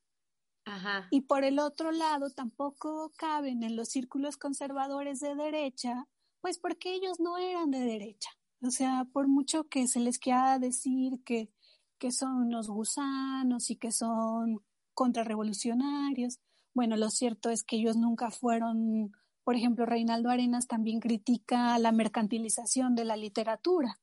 Ajá. 0.65 1.07
Y 1.11 1.21
por 1.21 1.43
el 1.43 1.59
otro 1.59 1.91
lado, 1.91 2.29
tampoco 2.29 3.11
caben 3.17 3.63
en 3.63 3.75
los 3.75 3.89
círculos 3.89 4.37
conservadores 4.37 5.19
de 5.19 5.35
derecha, 5.35 6.07
pues 6.41 6.59
porque 6.59 6.93
ellos 6.93 7.19
no 7.19 7.37
eran 7.37 7.71
de 7.71 7.79
derecha. 7.79 8.29
O 8.61 8.71
sea, 8.71 9.07
por 9.11 9.27
mucho 9.27 9.63
que 9.65 9.87
se 9.87 9.99
les 9.99 10.19
quiera 10.19 10.59
decir 10.59 11.23
que, 11.23 11.49
que 11.97 12.11
son 12.11 12.35
unos 12.35 12.67
gusanos 12.69 13.69
y 13.69 13.75
que 13.77 13.91
son 13.91 14.63
contrarrevolucionarios, 14.93 16.39
bueno, 16.73 16.95
lo 16.97 17.09
cierto 17.09 17.49
es 17.49 17.63
que 17.63 17.77
ellos 17.77 17.97
nunca 17.97 18.31
fueron 18.31 19.11
por 19.43 19.55
ejemplo, 19.55 19.85
Reinaldo 19.85 20.29
Arenas 20.29 20.67
también 20.67 20.99
critica 20.99 21.77
la 21.79 21.91
mercantilización 21.91 22.95
de 22.95 23.05
la 23.05 23.17
literatura. 23.17 23.99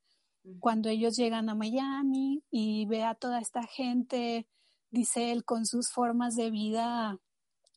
Cuando 0.61 0.88
ellos 0.88 1.16
llegan 1.16 1.48
a 1.48 1.55
Miami 1.55 2.42
y 2.51 2.87
ve 2.87 3.05
a 3.05 3.14
toda 3.14 3.38
esta 3.38 3.62
gente, 3.64 4.48
dice 4.90 5.31
él, 5.31 5.44
con 5.44 5.66
sus 5.66 5.90
formas 5.90 6.37
de 6.37 6.51
vida 6.51 7.18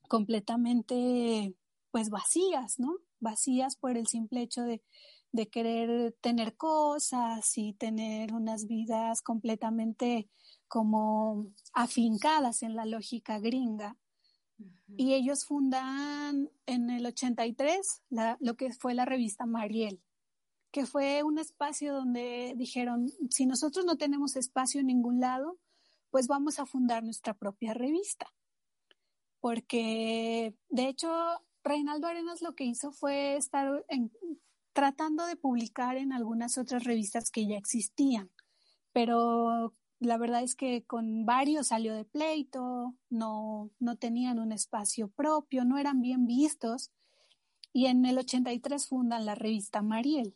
completamente, 0.07 1.55
pues 1.91 2.09
vacías, 2.09 2.79
¿no? 2.79 2.97
Vacías 3.21 3.75
por 3.77 3.97
el 3.97 4.07
simple 4.07 4.41
hecho 4.41 4.63
de, 4.63 4.83
de 5.31 5.49
querer 5.49 6.15
tener 6.21 6.57
cosas 6.57 7.57
y 7.57 7.73
tener 7.73 8.33
unas 8.33 8.67
vidas 8.67 9.21
completamente 9.21 10.29
como 10.67 11.47
afincadas 11.73 12.63
en 12.63 12.75
la 12.75 12.85
lógica 12.85 13.39
gringa. 13.39 13.97
Y 14.97 15.13
ellos 15.13 15.45
fundan 15.45 16.49
en 16.65 16.89
el 16.89 17.05
83 17.05 18.03
la, 18.09 18.37
lo 18.41 18.55
que 18.55 18.71
fue 18.73 18.93
la 18.93 19.05
revista 19.05 19.45
Mariel, 19.45 20.01
que 20.71 20.85
fue 20.85 21.23
un 21.23 21.39
espacio 21.39 21.93
donde 21.93 22.53
dijeron, 22.57 23.09
si 23.29 23.45
nosotros 23.45 23.85
no 23.85 23.97
tenemos 23.97 24.35
espacio 24.35 24.81
en 24.81 24.87
ningún 24.87 25.19
lado, 25.19 25.57
pues 26.09 26.27
vamos 26.27 26.59
a 26.59 26.65
fundar 26.65 27.03
nuestra 27.03 27.33
propia 27.33 27.73
revista. 27.73 28.33
Porque, 29.39 30.53
de 30.69 30.87
hecho, 30.87 31.09
Reinaldo 31.63 32.07
Arenas 32.07 32.41
lo 32.41 32.55
que 32.55 32.65
hizo 32.65 32.91
fue 32.91 33.35
estar 33.35 33.85
tratando 34.73 35.25
de 35.25 35.35
publicar 35.35 35.97
en 35.97 36.13
algunas 36.13 36.57
otras 36.57 36.83
revistas 36.83 37.29
que 37.29 37.47
ya 37.47 37.57
existían, 37.57 38.31
pero 38.93 39.73
la 40.01 40.17
verdad 40.17 40.41
es 40.41 40.55
que 40.55 40.83
con 40.83 41.25
varios 41.25 41.67
salió 41.67 41.93
de 41.93 42.05
pleito, 42.05 42.95
no, 43.09 43.69
no 43.79 43.97
tenían 43.97 44.39
un 44.39 44.51
espacio 44.51 45.09
propio, 45.09 45.63
no 45.63 45.77
eran 45.77 46.01
bien 46.01 46.25
vistos. 46.25 46.91
Y 47.71 47.85
en 47.85 48.05
el 48.05 48.17
83 48.17 48.87
fundan 48.87 49.27
la 49.27 49.35
revista 49.35 49.83
Mariel. 49.83 50.35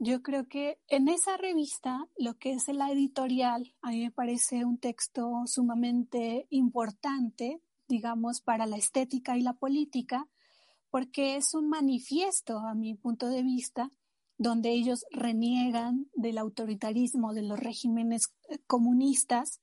Yo 0.00 0.20
creo 0.22 0.48
que 0.48 0.80
en 0.88 1.06
esa 1.06 1.36
revista, 1.36 2.08
lo 2.18 2.36
que 2.38 2.54
es 2.54 2.66
la 2.66 2.90
editorial, 2.90 3.72
a 3.82 3.90
mí 3.90 4.00
me 4.00 4.10
parece 4.10 4.64
un 4.64 4.78
texto 4.78 5.44
sumamente 5.46 6.48
importante, 6.50 7.62
digamos, 7.86 8.40
para 8.40 8.66
la 8.66 8.76
estética 8.76 9.38
y 9.38 9.42
la 9.42 9.52
política, 9.52 10.28
porque 10.94 11.34
es 11.34 11.54
un 11.54 11.68
manifiesto, 11.68 12.60
a 12.60 12.76
mi 12.76 12.94
punto 12.94 13.26
de 13.26 13.42
vista, 13.42 13.90
donde 14.38 14.70
ellos 14.70 15.04
reniegan 15.10 16.08
del 16.14 16.38
autoritarismo 16.38 17.34
de 17.34 17.42
los 17.42 17.58
regímenes 17.58 18.32
eh, 18.48 18.60
comunistas, 18.68 19.60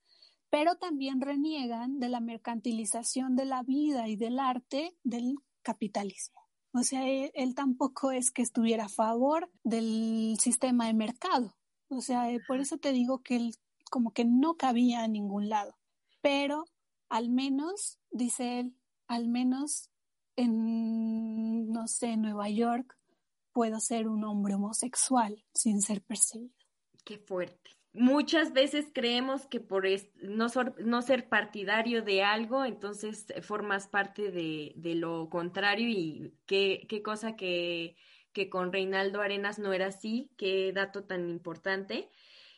pero 0.50 0.76
también 0.76 1.22
reniegan 1.22 2.00
de 2.00 2.10
la 2.10 2.20
mercantilización 2.20 3.38
de 3.38 3.46
la 3.46 3.64
vida 3.64 4.10
y 4.10 4.18
del 4.18 4.40
arte 4.40 4.94
del 5.06 5.36
capitalismo. 5.62 6.42
O 6.74 6.84
sea, 6.84 7.08
él, 7.08 7.32
él 7.34 7.56
tampoco 7.56 8.12
es 8.12 8.30
que 8.30 8.42
estuviera 8.42 8.88
a 8.88 8.90
favor 8.90 9.50
del 9.64 10.36
sistema 10.38 10.88
de 10.88 10.96
mercado. 10.96 11.56
O 11.88 12.02
sea, 12.02 12.30
eh, 12.30 12.42
por 12.46 12.60
eso 12.60 12.78
te 12.78 12.92
digo 12.92 13.22
que 13.24 13.38
él 13.38 13.56
como 13.90 14.12
que 14.12 14.26
no 14.26 14.56
cabía 14.56 15.02
a 15.02 15.08
ningún 15.08 15.48
lado. 15.48 15.78
Pero 16.22 16.66
al 17.08 17.30
menos, 17.30 18.00
dice 18.10 18.60
él, 18.60 18.76
al 19.08 19.30
menos 19.30 19.91
en, 20.36 21.72
no 21.72 21.88
sé, 21.88 22.18
Nueva 22.18 22.50
York 22.50 22.98
puedo 23.54 23.80
ser 23.80 24.08
un 24.08 24.24
hombre 24.24 24.56
homosexual 24.56 25.44
sin 25.54 25.82
ser 25.82 26.02
perseguido. 26.02 26.56
Qué 27.04 27.18
fuerte. 27.18 27.72
Muchas 27.94 28.54
veces 28.54 28.88
creemos 28.94 29.48
que 29.48 29.60
por 29.60 29.86
no, 30.22 30.48
no, 30.80 31.02
ser 31.02 31.28
partidario 31.28 32.02
de 32.02 32.24
algo, 32.24 32.64
entonces 32.64 33.26
formas 33.42 33.88
parte 33.90 34.32
de, 34.32 34.72
de 34.78 34.96
lo 34.96 35.30
contrario 35.30 35.90
y 35.90 36.34
qué, 36.46 36.86
qué 36.88 37.02
cosa 37.02 37.36
que, 37.36 37.98
que 38.32 38.50
con 38.50 38.72
Reinaldo 38.72 39.22
Arenas 39.22 39.60
no 39.60 39.74
era 39.74 39.88
así, 39.88 40.32
qué 40.38 40.72
dato 40.72 41.04
tan 41.04 41.30
importante. 41.30 42.10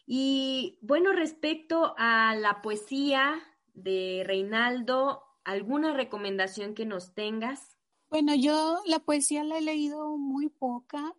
Y 0.06 0.78
bueno, 0.82 1.14
respecto 1.14 1.96
a 1.98 2.36
la 2.36 2.62
poesía 2.62 3.42
de 3.74 4.24
Reinaldo, 4.26 5.23
¿alguna 5.44 5.94
recomendación 5.94 6.74
que 6.74 6.86
nos 6.86 7.14
tengas? 7.14 7.78
Bueno, 8.10 8.36
yo 8.36 8.80
la 8.86 9.00
poesía 9.00 9.44
la 9.44 9.58
he 9.58 9.62
leído 9.62 10.18
muy 10.18 10.50
poca, 10.50 11.16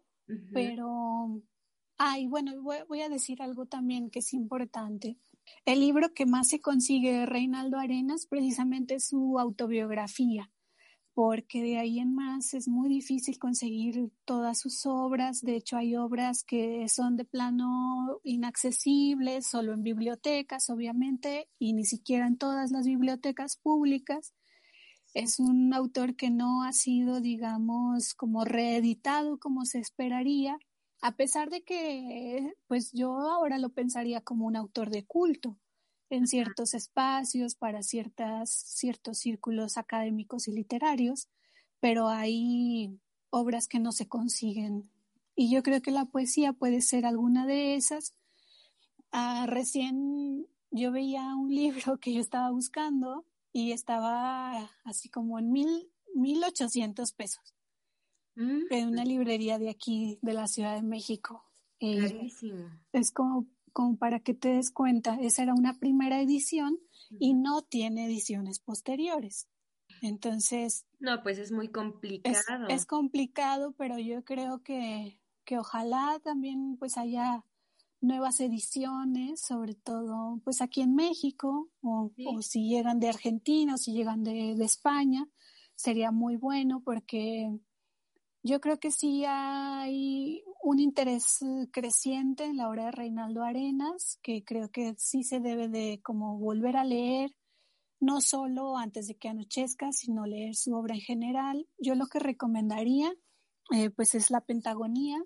pero, 0.52 1.42
ay, 1.98 2.28
bueno, 2.28 2.52
voy, 2.62 3.00
a 3.00 3.08
decir 3.08 3.42
algo 3.42 3.66
también 3.66 4.10
que 4.10 4.20
es 4.20 4.32
importante. 4.32 5.18
El 5.64 5.80
libro 5.80 6.14
que 6.14 6.24
más 6.24 6.48
se 6.48 6.60
consigue 6.60 7.12
de 7.12 7.26
Reinaldo 7.26 7.78
Arenas 7.78 8.26
precisamente 8.26 8.94
es 8.94 9.08
su 9.08 9.38
autobiografía, 9.38 10.52
porque 11.14 11.62
de 11.62 11.79
ahí 11.79 12.00
en 12.00 12.14
más 12.14 12.55
es 12.55 12.68
muy 12.68 12.88
difícil 12.88 13.38
conseguir 13.38 14.11
todas 14.24 14.59
sus 14.61 14.85
obras. 14.85 15.40
De 15.42 15.57
hecho, 15.57 15.77
hay 15.77 15.96
obras 15.96 16.44
que 16.44 16.88
son 16.88 17.16
de 17.16 17.24
plano 17.24 18.20
inaccesibles, 18.24 19.46
solo 19.46 19.72
en 19.72 19.83
bibliotecas, 19.83 20.68
obviamente, 20.70 21.48
y 21.59 21.72
ni 21.72 21.85
siquiera 21.85 22.27
en 22.27 22.37
todas 22.37 22.72
las 22.72 22.87
bibliotecas 22.87 23.57
públicas 23.57 24.35
es 25.14 25.38
un 25.38 25.72
autor 25.72 26.16
que 26.16 26.31
no 26.31 26.64
ha 26.64 26.72
sido, 26.72 27.20
digamos, 27.20 28.14
como 28.14 28.44
reeditado 28.44 29.38
como 29.38 29.64
se 29.64 29.79
esperaría, 29.79 30.59
a 31.00 31.12
pesar 31.16 31.50
de 31.50 31.62
que, 31.62 32.53
pues 32.66 32.90
yo 32.92 33.12
ahora 33.12 33.59
lo 33.59 33.70
pensaría 33.70 34.20
como 34.22 34.46
un 34.46 34.57
autor 34.57 34.90
de 34.90 35.05
culto 35.07 35.57
en 36.10 36.26
ciertos 36.26 36.74
espacios, 36.74 37.54
para 37.54 37.82
ciertas, 37.82 38.50
ciertos 38.50 39.18
círculos 39.18 39.76
académicos 39.76 40.48
y 40.48 40.52
literarios, 40.52 41.28
pero 41.80 42.08
hay 42.08 42.98
obras 43.30 43.68
que 43.68 43.80
no 43.80 43.92
se 43.92 44.08
consiguen. 44.08 44.90
Y 45.34 45.50
yo 45.50 45.62
creo 45.62 45.82
que 45.82 45.90
la 45.90 46.04
poesía 46.06 46.52
puede 46.52 46.80
ser 46.80 47.06
alguna 47.06 47.46
de 47.46 47.74
esas. 47.74 48.14
Ah, 49.10 49.46
recién 49.48 50.46
yo 50.70 50.92
veía 50.92 51.34
un 51.36 51.48
libro 51.54 51.98
que 51.98 52.12
yo 52.12 52.20
estaba 52.20 52.50
buscando 52.50 53.24
y 53.52 53.72
estaba 53.72 54.70
así 54.84 55.08
como 55.08 55.38
en 55.38 55.52
mil, 55.52 55.90
mil 56.14 56.42
ochocientos 56.44 57.12
pesos 57.12 57.54
mm. 58.34 58.62
en 58.70 58.88
una 58.88 59.04
librería 59.04 59.58
de 59.58 59.70
aquí, 59.70 60.18
de 60.22 60.34
la 60.34 60.46
Ciudad 60.46 60.74
de 60.74 60.82
México. 60.82 61.44
Eh, 61.80 62.30
es 62.92 63.12
como, 63.12 63.46
como 63.74 63.98
para 63.98 64.20
que 64.20 64.32
te 64.32 64.48
des 64.54 64.70
cuenta, 64.70 65.18
esa 65.20 65.42
era 65.42 65.52
una 65.54 65.78
primera 65.78 66.22
edición 66.22 66.78
y 67.20 67.34
no 67.34 67.60
tiene 67.60 68.06
ediciones 68.06 68.60
posteriores. 68.60 69.48
Entonces, 70.00 70.87
No, 71.00 71.22
pues 71.22 71.38
es 71.38 71.52
muy 71.52 71.66
es, 71.66 71.72
complicado. 71.72 72.68
es 72.68 72.87
complicado, 72.87 73.72
pero 73.76 73.98
yo 73.98 74.24
creo 74.24 74.62
que, 74.62 75.20
que 75.44 75.58
ojalá 75.58 76.18
también 76.24 76.76
pues 76.78 76.96
haya 76.96 77.44
nuevas 78.00 78.40
ediciones, 78.40 79.40
sobre 79.40 79.74
todo 79.74 80.40
pues 80.44 80.60
aquí 80.60 80.80
en 80.82 80.94
México, 80.94 81.70
o, 81.82 82.10
Sí. 82.16 82.26
o 82.28 82.42
si 82.42 82.68
llegan 82.68 83.00
de 83.00 83.08
Argentina 83.08 83.74
o 83.74 83.78
si 83.78 83.92
llegan 83.92 84.24
de, 84.24 84.54
de 84.56 84.64
España, 84.64 85.26
sería 85.74 86.10
muy 86.12 86.37
bueno 86.37 86.80
porque 86.84 87.50
yo 88.42 88.60
creo 88.60 88.78
que 88.78 88.90
sí 88.90 89.24
hay 89.26 90.44
un 90.64 90.81
interés 90.81 91.42
eh, 91.42 91.68
creciente 91.70 92.44
en 92.44 92.57
la 92.57 92.70
obra 92.70 92.87
de 92.87 92.92
Reinaldo 92.92 93.42
Arenas, 93.42 94.18
que 94.22 94.42
creo 94.44 94.70
que 94.70 94.94
sí 94.96 95.22
se 95.22 95.38
debe 95.38 95.68
de 95.68 96.00
como 96.03 96.38
volver 96.38 96.79
a 96.79 96.85
leer, 96.85 97.37
no 98.00 98.22
solo 98.22 98.79
antes 98.79 99.07
de 99.07 99.16
que 99.16 99.29
anochezca, 99.29 99.92
sino 99.92 100.27
leer 100.27 100.55
su 100.55 100.74
obra 100.74 100.94
en 100.94 101.03
general. 101.03 101.68
Yo 101.79 101.94
lo 101.94 102.07
que 102.07 102.18
recomendaría, 102.18 103.12
eh, 103.74 103.90
pues 103.90 104.14
es 104.14 104.31
La 104.31 104.40
Pentagonía, 104.40 105.22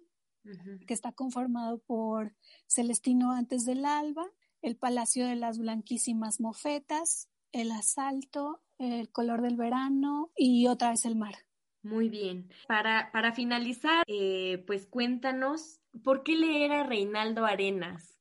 que 0.87 0.94
está 0.94 1.12
conformado 1.12 1.79
por 1.79 2.35
Celestino 2.66 3.33
antes 3.33 3.64
del 3.64 3.85
alba, 3.85 4.27
El 4.62 4.77
Palacio 4.77 5.27
de 5.27 5.37
las 5.37 5.59
Blanquísimas 5.59 6.40
Mofetas, 6.40 7.29
El 7.53 7.70
Asalto, 7.70 8.62
El 8.79 9.11
Color 9.11 9.42
del 9.42 9.57
Verano 9.57 10.33
y 10.37 10.66
otra 10.66 10.90
vez 10.90 11.05
el 11.05 11.16
mar. 11.16 11.47
Muy 11.88 12.11
bien. 12.11 12.51
Para, 12.66 13.11
para 13.12 13.33
finalizar, 13.33 14.05
eh, 14.07 14.62
pues 14.66 14.87
cuéntanos, 14.87 15.81
¿por 16.05 16.22
qué 16.22 16.37
leer 16.37 16.72
a 16.72 16.83
Reinaldo 16.83 17.46
Arenas? 17.46 18.18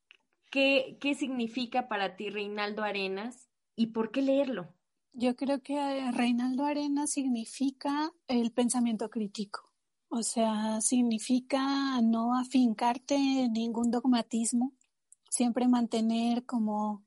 ¿Qué, 0.50 0.96
qué 1.00 1.14
significa 1.14 1.86
para 1.86 2.16
ti 2.16 2.30
Reinaldo 2.30 2.82
Arenas 2.82 3.50
y 3.76 3.88
por 3.88 4.10
qué 4.10 4.22
leerlo? 4.22 4.72
Yo 5.12 5.36
creo 5.36 5.62
que 5.62 5.74
eh, 5.74 6.10
Reinaldo 6.12 6.64
Arenas 6.64 7.10
significa 7.10 8.10
el 8.26 8.52
pensamiento 8.52 9.10
crítico. 9.10 9.70
O 10.08 10.22
sea, 10.22 10.80
significa 10.80 12.00
no 12.00 12.38
afincarte 12.38 13.16
en 13.16 13.52
ningún 13.52 13.90
dogmatismo, 13.90 14.72
siempre 15.28 15.68
mantener 15.68 16.46
como, 16.46 17.04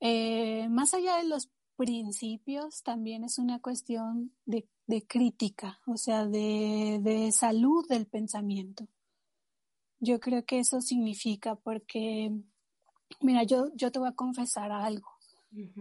eh, 0.00 0.68
más 0.70 0.94
allá 0.94 1.18
de 1.18 1.28
los 1.28 1.50
principios, 1.76 2.82
también 2.82 3.24
es 3.24 3.38
una 3.38 3.60
cuestión 3.60 4.32
de, 4.44 4.68
de 4.86 5.06
crítica, 5.06 5.80
o 5.86 5.96
sea, 5.96 6.26
de, 6.26 6.98
de 7.02 7.30
salud 7.32 7.86
del 7.88 8.06
pensamiento. 8.06 8.88
Yo 10.00 10.20
creo 10.20 10.44
que 10.44 10.58
eso 10.58 10.80
significa 10.80 11.56
porque, 11.56 12.32
mira, 13.20 13.44
yo, 13.44 13.68
yo 13.74 13.90
te 13.90 13.98
voy 13.98 14.08
a 14.08 14.12
confesar 14.12 14.72
algo. 14.72 15.10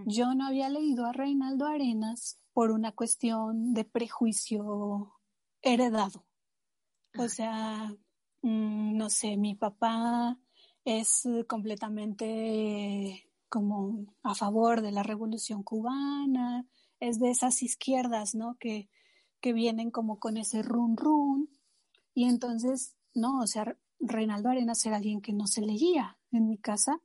Yo 0.06 0.36
no 0.36 0.48
había 0.48 0.70
leído 0.70 1.06
a 1.06 1.12
Reinaldo 1.12 1.66
Arenas 1.66 2.40
por 2.54 2.72
una 2.72 2.94
cuestión 2.94 3.74
de 3.74 3.84
prejuicio 3.84 5.20
heredado. 5.62 6.24
O 7.18 7.28
sea, 7.28 7.94
mm, 8.42 8.96
no 8.96 9.10
sé, 9.10 9.36
mi 9.36 9.56
papá 9.56 10.38
es 10.86 11.28
completamente 11.48 13.28
como 13.56 14.13
a 14.22 14.36
favor 14.36 14.82
de 14.82 14.91
la 14.91 15.02
revolución 15.02 15.63
cubana, 15.63 16.68
es 17.00 17.20
de 17.20 17.30
esas 17.30 17.63
izquierdas, 17.63 18.36
¿no? 18.36 18.58
Que, 18.60 18.89
que 19.39 19.54
vienen 19.54 19.91
como 19.91 20.20
con 20.20 20.36
ese 20.36 20.62
run 20.62 20.98
run. 20.98 21.50
Y 22.13 22.26
entonces, 22.26 22.98
no, 23.13 23.39
o 23.39 23.48
sea, 23.48 23.78
Reinaldo 24.02 24.50
Arenas 24.50 24.86
era 24.86 24.98
alguien 24.98 25.22
que 25.22 25.32
no 25.32 25.48
se 25.48 25.62
leía 25.62 26.18
en 26.34 26.50
mi 26.50 26.58
casa 26.58 27.00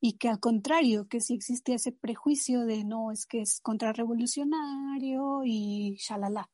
y 0.00 0.14
que 0.14 0.28
al 0.28 0.40
contrario, 0.40 1.06
que 1.06 1.20
sí 1.20 1.34
existía 1.34 1.76
ese 1.76 1.92
prejuicio 1.92 2.66
de 2.66 2.82
no, 2.82 3.12
es 3.12 3.24
que 3.24 3.42
es 3.42 3.60
contrarrevolucionario 3.60 5.44
y 5.44 5.94
shalala. 6.00 6.50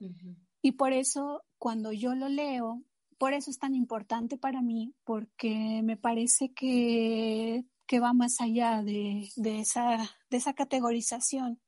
Ujú. 0.00 0.34
Y 0.62 0.72
por 0.72 0.92
eso, 0.92 1.44
cuando 1.58 1.92
yo 1.92 2.16
lo 2.16 2.28
leo, 2.28 2.82
por 3.18 3.34
eso 3.34 3.52
es 3.52 3.58
tan 3.60 3.76
importante 3.76 4.36
para 4.36 4.62
mí, 4.62 4.96
porque 5.04 5.80
me 5.84 5.96
parece 5.96 6.52
que, 6.52 7.64
que 7.90 7.98
va 7.98 8.12
más 8.12 8.40
allá 8.40 8.84
de, 8.84 9.30
de, 9.34 9.58
esa, 9.58 9.98
de 10.30 10.36
esa 10.36 10.54
categorización, 10.54 11.60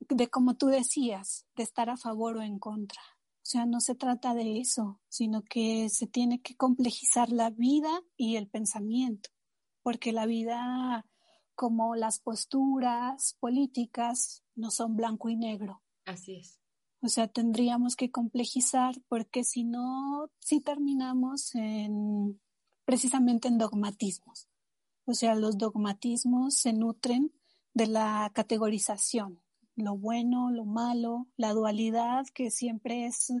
de 0.00 0.30
como 0.30 0.56
tú 0.56 0.68
decías, 0.68 1.46
de 1.56 1.62
estar 1.62 1.90
a 1.90 1.98
favor 1.98 2.38
o 2.38 2.42
en 2.42 2.58
contra. 2.58 3.02
O 3.02 3.46
sea, 3.46 3.66
no 3.66 3.80
se 3.80 3.94
trata 3.94 4.32
de 4.32 4.60
eso, 4.60 5.02
sino 5.10 5.42
que 5.42 5.90
se 5.90 6.06
tiene 6.06 6.40
que 6.40 6.56
complejizar 6.56 7.30
la 7.30 7.50
vida 7.50 7.90
y 8.16 8.36
el 8.36 8.48
pensamiento, 8.48 9.28
porque 9.82 10.10
la 10.10 10.24
vida, 10.24 11.06
como 11.54 11.96
las 11.96 12.18
posturas 12.18 13.36
políticas, 13.40 14.42
no 14.54 14.70
son 14.70 14.96
blanco 14.96 15.28
y 15.28 15.36
negro. 15.36 15.82
Así 16.06 16.36
es. 16.36 16.62
O 17.02 17.08
sea, 17.08 17.28
tendríamos 17.28 17.94
que 17.94 18.10
complejizar 18.10 18.94
porque 19.08 19.44
si 19.44 19.64
no, 19.64 20.30
sí 20.38 20.62
terminamos 20.62 21.54
en 21.56 22.40
precisamente 22.86 23.48
en 23.48 23.58
dogmatismos. 23.58 24.48
O 25.06 25.14
sea, 25.14 25.34
los 25.34 25.58
dogmatismos 25.58 26.54
se 26.54 26.72
nutren 26.72 27.32
de 27.74 27.86
la 27.86 28.30
categorización, 28.34 29.42
lo 29.76 29.96
bueno, 29.96 30.50
lo 30.50 30.64
malo, 30.64 31.26
la 31.36 31.52
dualidad 31.52 32.24
que 32.32 32.50
siempre 32.50 33.06
es 33.06 33.32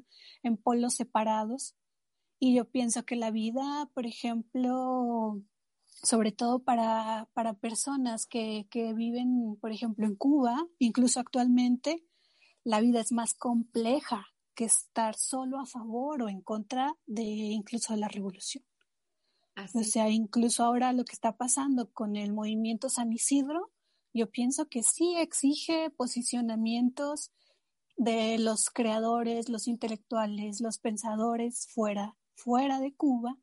en 0.42 0.56
polos 0.56 0.94
separados. 0.94 1.74
Y 2.38 2.54
yo 2.56 2.68
pienso 2.68 3.04
que 3.04 3.16
la 3.16 3.30
vida, 3.30 3.88
por 3.94 4.06
ejemplo, 4.06 5.40
sobre 6.02 6.32
todo 6.32 6.58
para, 6.58 7.30
para 7.32 7.54
personas 7.54 8.26
que, 8.26 8.66
que 8.70 8.92
viven, 8.92 9.56
por 9.60 9.72
ejemplo, 9.72 10.06
en 10.06 10.16
Cuba, 10.16 10.66
incluso 10.78 11.20
actualmente, 11.20 12.04
la 12.64 12.80
vida 12.80 13.00
es 13.00 13.12
más 13.12 13.34
compleja 13.34 14.26
que 14.54 14.64
estar 14.64 15.16
solo 15.16 15.60
a 15.60 15.66
favor 15.66 16.22
o 16.22 16.28
en 16.28 16.40
contra 16.40 16.94
de 17.06 17.22
incluso 17.22 17.92
de 17.92 18.00
la 18.00 18.08
revolución. 18.08 18.64
Así 19.54 19.78
O 19.78 19.84
sea, 19.84 20.10
incluso 20.10 20.64
ahora 20.64 20.92
lo 20.92 21.04
que 21.04 21.12
está 21.12 21.36
pasando 21.36 21.90
con 21.92 22.16
el 22.16 22.32
movimiento 22.32 22.88
San 22.88 23.12
Isidro, 23.12 23.70
yo 24.12 24.30
pienso 24.30 24.68
que 24.68 24.82
sí 24.82 25.16
exige 25.16 25.90
posicionamientos 25.90 27.32
de 27.96 28.38
los 28.38 28.70
creadores, 28.70 29.48
los 29.48 29.68
intelectuales, 29.68 30.60
los 30.60 30.78
pensadores 30.78 31.68
fuera, 31.72 32.16
fuera 32.34 32.80
de 32.80 32.94
Cuba, 32.94 33.38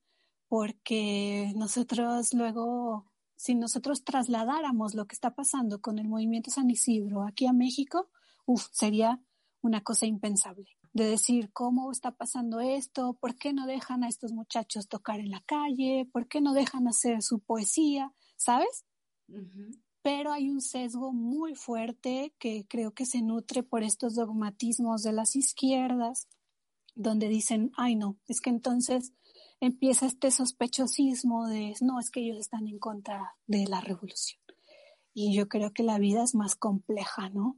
porque 0.48 1.54
nosotros 1.56 2.34
luego, 2.34 3.12
si 3.36 3.56
nosotros 3.56 4.04
trasladáramos 4.04 4.94
lo 4.94 5.08
que 5.08 5.16
está 5.16 5.34
pasando 5.34 5.82
con 5.82 6.00
el 6.00 6.08
movimiento 6.10 6.52
San 6.52 6.70
Isidro 6.70 7.24
aquí 7.24 7.48
a 7.48 7.54
México, 7.54 8.10
uf, 8.46 8.68
sería 8.72 9.22
una 9.62 9.82
cosa 9.82 10.06
impensable. 10.06 10.81
De 10.94 11.06
decir 11.06 11.52
cómo 11.54 11.92
está 11.92 12.12
pasando 12.12 12.60
esto, 12.60 13.14
por 13.14 13.38
qué 13.38 13.54
no 13.54 13.66
dejan 13.66 14.04
a 14.04 14.10
estos 14.10 14.34
muchachos 14.34 14.90
tocar 14.90 15.20
en 15.20 15.32
la 15.32 15.42
calle, 15.46 16.10
por 16.12 16.28
qué 16.28 16.42
no 16.42 16.54
dejan 16.54 16.88
hacer 16.88 17.22
su 17.22 17.40
poesía, 17.40 18.14
¿sabes? 18.36 18.86
Pero 20.02 20.34
hay 20.34 20.50
un 20.50 20.62
sesgo 20.62 21.14
muy 21.14 21.56
fuerte 21.56 22.36
que 22.40 22.66
creo 22.68 22.94
que 22.94 23.06
se 23.06 23.22
nutre 23.22 23.64
por 23.64 23.84
estos 23.84 24.16
dogmatismos 24.16 25.04
de 25.04 25.14
las 25.14 25.36
izquierdas, 25.36 26.28
donde 26.96 27.30
dicen, 27.30 27.72
ay 27.78 27.96
no, 27.96 28.18
es 28.28 28.42
que 28.42 28.50
entonces 28.50 29.14
empieza 29.62 30.08
este 30.08 30.32
sospechosismo 30.32 31.48
de, 31.48 31.74
no, 31.82 32.00
es 32.00 32.10
que 32.10 32.22
ellos 32.22 32.40
están 32.40 32.68
en 32.68 32.80
contra 32.80 33.36
de 33.48 33.66
la 33.68 33.80
revolución. 33.80 34.42
Y 35.14 35.36
yo 35.36 35.48
creo 35.48 35.72
que 35.72 35.84
la 35.84 36.00
vida 36.00 36.24
es 36.24 36.36
más 36.36 36.56
compleja, 36.56 37.30
¿no? 37.30 37.58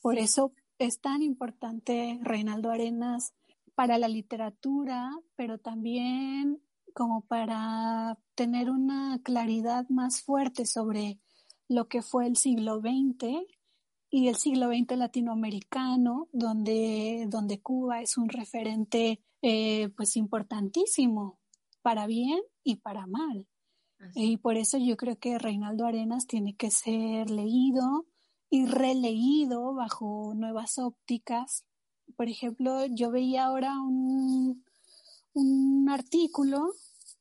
Por 0.00 0.18
eso 0.18 0.52
es 0.78 1.00
tan 1.00 1.22
importante 1.22 2.18
Reinaldo 2.22 2.70
Arenas 2.70 3.34
para 3.74 3.98
la 3.98 4.08
literatura, 4.08 5.10
pero 5.36 5.58
también 5.58 6.60
como 6.94 7.20
para 7.22 8.18
tener 8.34 8.70
una 8.70 9.20
claridad 9.22 9.86
más 9.88 10.22
fuerte 10.22 10.64
sobre 10.64 11.20
lo 11.68 11.88
que 11.88 12.00
fue 12.00 12.26
el 12.26 12.36
siglo 12.36 12.80
XX 12.80 13.46
y 14.10 14.28
el 14.28 14.36
siglo 14.36 14.68
XX 14.68 14.96
latinoamericano, 14.96 16.28
donde, 16.32 17.26
donde 17.28 17.60
Cuba 17.60 18.00
es 18.00 18.16
un 18.16 18.28
referente 18.28 19.20
eh, 19.42 19.90
pues 19.96 20.16
importantísimo 20.16 21.38
para 21.82 22.06
bien 22.06 22.40
y 22.64 22.76
para 22.76 23.06
mal. 23.06 23.46
Así. 23.98 24.32
Y 24.32 24.36
por 24.38 24.56
eso 24.56 24.78
yo 24.78 24.96
creo 24.96 25.18
que 25.18 25.38
Reinaldo 25.38 25.84
Arenas 25.84 26.26
tiene 26.26 26.54
que 26.56 26.70
ser 26.70 27.30
leído 27.30 28.06
y 28.50 28.66
releído 28.66 29.74
bajo 29.74 30.34
nuevas 30.34 30.78
ópticas. 30.78 31.64
Por 32.16 32.28
ejemplo, 32.28 32.86
yo 32.86 33.10
veía 33.10 33.46
ahora 33.46 33.72
un, 33.80 34.64
un 35.34 35.88
artículo, 35.88 36.72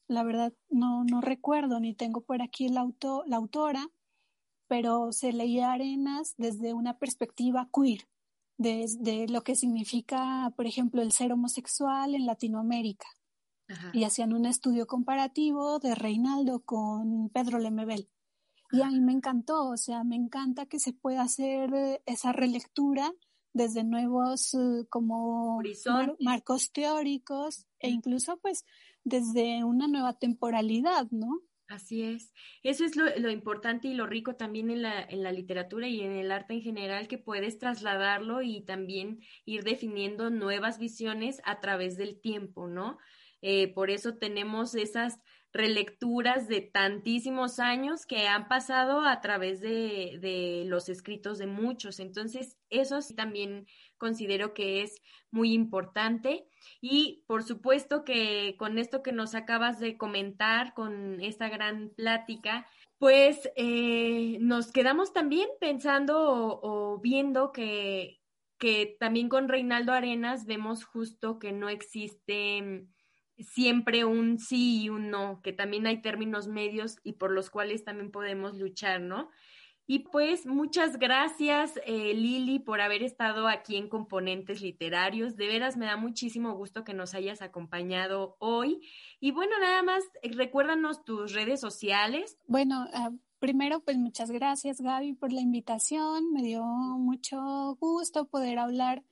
la 0.07 0.23
verdad 0.23 0.53
no, 0.69 1.03
no 1.03 1.21
recuerdo 1.21 1.79
ni 1.79 1.93
tengo 1.93 2.21
por 2.21 2.41
aquí 2.41 2.67
el 2.67 2.77
auto, 2.77 3.23
la 3.25 3.37
autora, 3.37 3.89
pero 4.67 5.11
se 5.11 5.31
leía 5.33 5.71
Arenas 5.71 6.35
desde 6.37 6.73
una 6.73 6.97
perspectiva 6.97 7.69
queer, 7.73 8.07
desde 8.57 9.27
lo 9.27 9.43
que 9.43 9.55
significa, 9.55 10.53
por 10.55 10.67
ejemplo, 10.67 11.01
el 11.01 11.11
ser 11.11 11.33
homosexual 11.33 12.15
en 12.15 12.25
Latinoamérica. 12.25 13.07
Ajá. 13.67 13.89
Y 13.93 14.03
hacían 14.03 14.33
un 14.33 14.45
estudio 14.45 14.85
comparativo 14.85 15.79
de 15.79 15.95
Reinaldo 15.95 16.59
con 16.59 17.29
Pedro 17.29 17.57
Lemebel. 17.57 18.09
Y 18.71 18.81
a 18.81 18.89
mí 18.89 18.99
me 18.99 19.13
encantó, 19.13 19.69
o 19.69 19.77
sea, 19.77 20.03
me 20.03 20.15
encanta 20.15 20.65
que 20.65 20.79
se 20.79 20.93
pueda 20.93 21.21
hacer 21.21 21.73
eh, 21.73 22.01
esa 22.05 22.31
relectura 22.31 23.11
desde 23.53 23.83
nuevos 23.83 24.53
uh, 24.53 24.85
como 24.89 25.61
mar 25.85 26.15
marcos 26.19 26.71
teóricos 26.73 27.65
e 27.79 27.89
incluso 27.89 28.37
pues 28.41 28.65
desde 29.05 29.63
una 29.63 29.87
nueva 29.87 30.13
temporalidad, 30.19 31.07
¿no? 31.11 31.41
Así 31.67 32.03
es. 32.03 32.33
Eso 32.63 32.85
es 32.85 32.95
lo, 32.95 33.05
lo, 33.17 33.31
importante 33.31 33.87
y 33.87 33.95
lo 33.95 34.05
rico 34.05 34.35
también 34.35 34.69
en 34.69 34.83
la, 34.83 35.01
en 35.01 35.23
la 35.23 35.31
literatura 35.31 35.87
y 35.87 36.01
en 36.01 36.11
el 36.11 36.31
arte 36.31 36.53
en 36.53 36.61
general, 36.61 37.07
que 37.07 37.17
puedes 37.17 37.57
trasladarlo 37.57 38.43
y 38.43 38.61
también 38.61 39.21
ir 39.45 39.63
definiendo 39.63 40.29
nuevas 40.29 40.77
visiones 40.77 41.41
a 41.43 41.61
través 41.61 41.97
del 41.97 42.19
tiempo, 42.19 42.67
¿no? 42.67 42.99
Eh, 43.41 43.73
por 43.73 43.89
eso 43.89 44.15
tenemos 44.15 44.75
esas 44.75 45.19
relecturas 45.55 46.49
de 46.49 46.59
tantísimos 46.59 47.59
años 47.59 48.05
que 48.05 48.27
han 48.27 48.49
pasado 48.49 48.99
a 48.99 49.21
través 49.21 49.61
de, 49.61 50.19
de 50.19 50.63
los 50.65 50.89
escritos 50.89 51.37
de 51.37 51.47
muchos. 51.47 52.01
Entonces, 52.01 52.57
eso 52.69 53.01
sí 53.01 53.15
también 53.15 53.65
considero 53.97 54.53
que 54.53 54.81
es 54.81 55.01
muy 55.31 55.53
importante. 55.53 56.45
Y 56.81 57.23
por 57.25 57.43
supuesto 57.43 58.03
que 58.03 58.57
con 58.59 58.77
esto 58.77 59.01
que 59.01 59.13
nos 59.13 59.33
acabas 59.33 59.79
de 59.79 59.97
comentar, 59.97 60.73
con 60.73 61.21
esta 61.21 61.47
gran 61.47 61.89
plática, 61.95 62.67
pues 62.97 63.49
eh, 63.55 64.37
nos 64.41 64.73
quedamos 64.73 65.13
también 65.13 65.47
pensando 65.61 66.59
o, 66.61 66.99
viendo 66.99 67.53
que, 67.53 68.19
que 68.57 68.97
también 68.99 69.29
con 69.29 69.47
Reinaldo 69.47 69.93
Arenas 69.93 70.45
vemos 70.45 70.83
justo 70.83 71.39
que 71.39 71.53
no 71.53 71.69
existe 71.69 72.87
siempre 73.39 74.05
un 74.05 74.39
sí 74.39 74.83
y 74.83 74.89
un 74.89 75.09
no, 75.09 75.41
que 75.41 75.53
también 75.53 75.87
hay 75.87 76.01
términos 76.01 76.47
medios 76.47 76.97
y 77.03 77.13
por 77.13 77.31
los 77.31 77.49
cuales 77.49 77.83
también 77.83 78.11
podemos 78.11 78.57
luchar, 78.57 79.01
¿no? 79.01 79.29
Y 79.87 79.99
pues 79.99 80.47
muchas 80.47 80.97
gracias, 80.97 81.79
eh, 81.85 82.15
Lili, 82.15 82.57
por 82.57 82.81
haber 82.81 83.03
estado 83.03 83.47
aquí 83.47 83.75
en 83.75 83.87
Componentes 83.87 84.61
Literarios. 84.61 85.35
De 85.35 85.45
veras 85.45 85.77
me 85.77 85.85
da 85.85 85.95
muchísimo 85.95 86.55
gusto 86.55 86.83
que 86.83 86.95
nos 86.95 87.13
hayas 87.13 87.43
acompañado 87.43 88.35
hoy. 88.39 88.81
Y 89.19 89.29
bueno, 89.29 89.53
nada 89.59 89.83
más, 89.83 90.03
eh, 90.23 90.31
recuérdanos 90.33 91.03
tus 91.03 91.33
redes 91.33 91.61
sociales. 91.61 92.39
Bueno, 92.47 92.87
uh, 92.95 93.15
primero, 93.37 93.79
pues 93.81 93.97
muchas 93.97 94.31
gracias, 94.31 94.81
Gaby, 94.81 95.13
por 95.13 95.31
la 95.31 95.41
invitación. 95.41 96.33
Me 96.33 96.41
dio 96.41 96.63
mucho 96.63 97.75
gusto 97.79 98.25
poder 98.25 98.57
hablar 98.57 99.03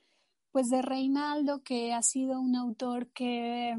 pues 0.52 0.70
de 0.70 0.82
Reinaldo, 0.82 1.64
que 1.64 1.94
ha 1.94 2.02
sido 2.02 2.40
un 2.40 2.56
autor 2.56 3.08
que 3.12 3.76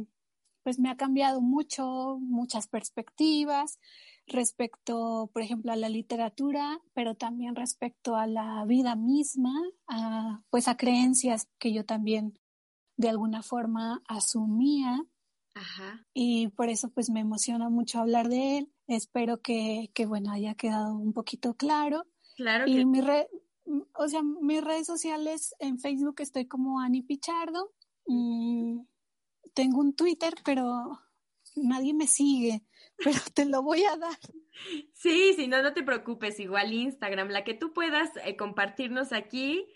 pues 0.65 0.79
me 0.81 0.91
ha 0.91 0.97
cambiado 0.97 1.41
mucho, 1.41 2.19
muchas 2.21 2.67
perspectivas 2.67 3.79
respecto, 4.27 5.31
por 5.33 5.43
ejemplo, 5.43 5.71
a 5.71 5.77
la 5.77 5.89
literatura, 5.89 6.81
pero 6.95 7.15
también 7.15 7.55
respecto 7.55 8.17
a 8.17 8.27
la 8.27 8.65
vida 8.65 8.97
misma, 8.97 9.53
a, 9.87 10.43
pues 10.51 10.67
a 10.67 10.77
creencias 10.77 11.49
que 11.59 11.73
yo 11.73 11.85
también 11.85 12.39
de 12.97 13.11
alguna 13.11 13.43
forma 13.43 14.03
asumía. 14.09 15.05
Ajá. 15.55 16.05
Y 16.15 16.49
por 16.49 16.69
eso 16.69 16.91
pues 16.91 17.11
me 17.11 17.21
emociona 17.21 17.69
mucho 17.69 18.01
hablar 18.01 18.29
de 18.29 18.59
él. 18.59 18.73
Espero 18.87 19.41
que, 19.41 19.91
que 19.95 20.07
bueno, 20.07 20.33
haya 20.33 20.55
quedado 20.55 20.97
un 20.97 21.13
poquito 21.13 21.55
claro. 21.55 22.07
Claro. 22.37 22.67
Y 22.67 22.77
que... 22.77 22.87
mi 22.87 23.01
red, 23.01 23.27
o 23.95 24.09
sea, 24.09 24.23
mis 24.23 24.63
redes 24.63 24.87
sociales 24.87 25.55
en 25.59 25.79
Facebook 25.79 26.17
estoy 26.21 26.47
como 26.47 26.81
Ani 26.81 27.03
Pichardo. 27.03 27.73
Mm, 28.07 28.81
tengo 29.55 29.81
un 29.81 29.95
Twitter, 29.95 30.35
pero 30.45 31.01
nadie 31.57 31.95
me 31.95 32.07
sigue, 32.07 32.63
pero 33.05 33.19
te 33.33 33.47
lo 33.47 33.63
voy 33.63 33.85
a 33.85 33.97
dar. 33.97 34.19
Sí, 34.93 35.35
si 35.35 35.49
no, 35.49 35.63
no 35.63 35.73
te 35.73 35.83
preocupes, 35.83 36.39
igual 36.39 36.73
Instagram, 36.73 37.29
la 37.29 37.43
que 37.43 37.55
tú 37.55 37.73
puedas 37.73 38.11
eh, 38.25 38.37
compartirnos 38.37 39.13
aquí, 39.13 39.67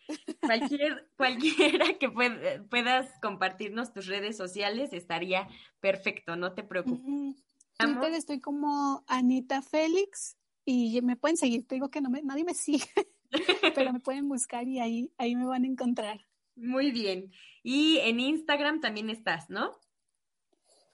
cualquier, 0.41 1.11
cualquiera 1.17 1.99
que 1.99 2.09
puedas 2.11 3.11
compartirnos 3.21 3.93
tus 3.93 4.07
redes 4.07 4.37
sociales 4.37 4.93
estaría 4.93 5.49
perfecto, 5.81 6.37
no 6.37 6.55
te 6.55 6.63
preocupes. 6.63 7.05
Mm 7.05 7.31
-hmm. 7.31 7.95
Twitter 7.95 8.13
estoy 8.13 8.41
como 8.41 9.05
Anita 9.07 9.63
Félix 9.63 10.37
y 10.65 11.01
me 11.03 11.17
pueden 11.17 11.37
seguir, 11.37 11.67
te 11.67 11.77
digo 11.77 11.91
que 11.91 12.01
no 12.01 12.11
me, 12.11 12.23
nadie 12.23 12.45
me 12.45 12.55
sigue, 12.55 12.87
pero 13.75 13.93
me 13.93 14.01
pueden 14.01 14.29
buscar 14.29 14.67
y 14.69 14.81
ahí, 14.81 15.13
ahí 15.19 15.35
me 15.35 15.47
van 15.47 15.65
a 15.65 15.69
encontrar. 15.69 16.25
Muy 16.59 16.91
bien. 16.91 17.33
Y 17.63 17.99
en 17.99 18.21
Instagram 18.21 18.81
también 18.81 19.11
estás, 19.11 19.49
¿no? 19.49 19.79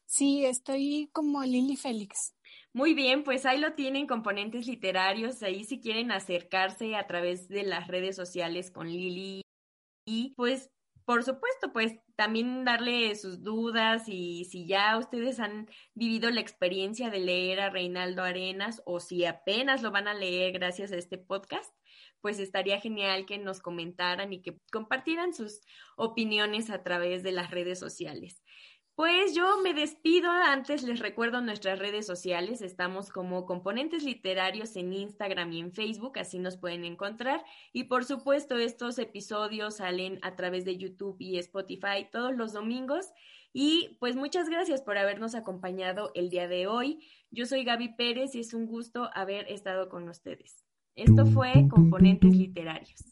Sí, 0.07 0.45
estoy 0.45 1.09
como 1.13 1.43
Lili 1.43 1.77
Félix. 1.77 2.35
Muy 2.73 2.95
bien, 2.95 3.25
pues 3.25 3.47
ahí 3.47 3.59
lo 3.59 3.75
tienen 3.75 4.07
componentes 4.07 4.67
literarios, 4.67 5.43
ahí 5.43 5.65
si 5.65 5.81
quieren 5.81 6.11
acercarse 6.11 6.97
a 6.97 7.07
través 7.07 7.49
de 7.49 7.63
las 7.63 7.89
redes 7.89 8.17
sociales 8.17 8.71
con 8.71 8.89
Lili 8.89 9.43
y 10.05 10.35
pues 10.37 10.71
por 11.05 11.23
supuesto, 11.23 11.71
pues 11.73 11.97
también 12.17 12.65
darle 12.65 13.15
sus 13.15 13.43
dudas 13.43 14.05
y 14.09 14.47
si 14.47 14.67
ya 14.67 14.97
ustedes 14.97 15.39
han 15.39 15.69
vivido 15.93 16.31
la 16.31 16.41
experiencia 16.41 17.11
de 17.11 17.21
leer 17.21 17.61
a 17.61 17.69
Reinaldo 17.69 18.23
Arenas 18.23 18.81
o 18.87 19.01
si 19.01 19.27
apenas 19.27 19.83
lo 19.83 19.91
van 19.91 20.09
a 20.09 20.15
leer 20.15 20.53
gracias 20.53 20.93
a 20.93 20.97
este 20.97 21.19
podcast, 21.19 21.75
pues 22.25 22.39
estaría 22.39 22.81
genial 22.81 23.27
que 23.27 23.37
nos 23.37 23.61
comentaran 23.61 24.33
y 24.33 24.41
que 24.41 24.59
compartieran 24.73 25.35
sus 25.35 25.61
opiniones 25.95 26.71
a 26.71 26.83
través 26.83 27.23
de 27.23 27.33
las 27.33 27.51
redes 27.51 27.79
sociales. 27.79 28.43
Pues 28.95 29.35
yo 29.35 29.61
me 29.61 29.75
despido, 29.75 30.31
antes 30.31 30.85
les 30.85 31.01
recuerdo 31.01 31.43
nuestras 31.43 31.79
redes 31.79 32.07
sociales, 32.07 32.63
estamos 32.63 33.11
como 33.11 33.45
componentes 33.45 34.05
literarios 34.05 34.75
en 34.77 34.95
Instagram 34.95 35.53
y 35.53 35.61
en 35.61 35.73
Facebook, 35.73 36.19
así 36.19 36.39
nos 36.39 36.57
pueden 36.57 36.87
encontrar. 36.87 37.45
Y 37.75 37.85
por 37.85 38.07
supuesto, 38.07 38.57
estos 38.57 38.99
episodios 38.99 39.77
salen 39.77 40.19
a 40.23 40.35
través 40.35 40.65
de 40.65 40.79
YouTube 40.79 41.17
y 41.19 41.37
Spotify 41.37 42.09
todos 42.11 42.35
los 42.35 42.55
domingos. 42.55 43.13
Y 43.53 43.99
pues 44.01 44.17
muchas 44.17 44.49
gracias 44.49 44.81
por 44.81 44.97
habernos 44.97 45.35
acompañado 45.35 46.11
el 46.15 46.31
día 46.31 46.49
de 46.49 46.69
hoy. 46.69 47.07
Yo 47.31 47.45
soy 47.45 47.65
Gaby 47.65 47.97
Pérez 47.97 48.35
y 48.35 48.41
es 48.41 48.55
un 48.55 48.65
gusto 48.65 49.11
haber 49.13 49.47
estado 49.53 49.91
con 49.91 50.09
ustedes. 50.09 50.64
Esto 50.97 51.27
fue 51.27 51.67
Componentes 51.69 52.37
Literarios. 52.37 53.05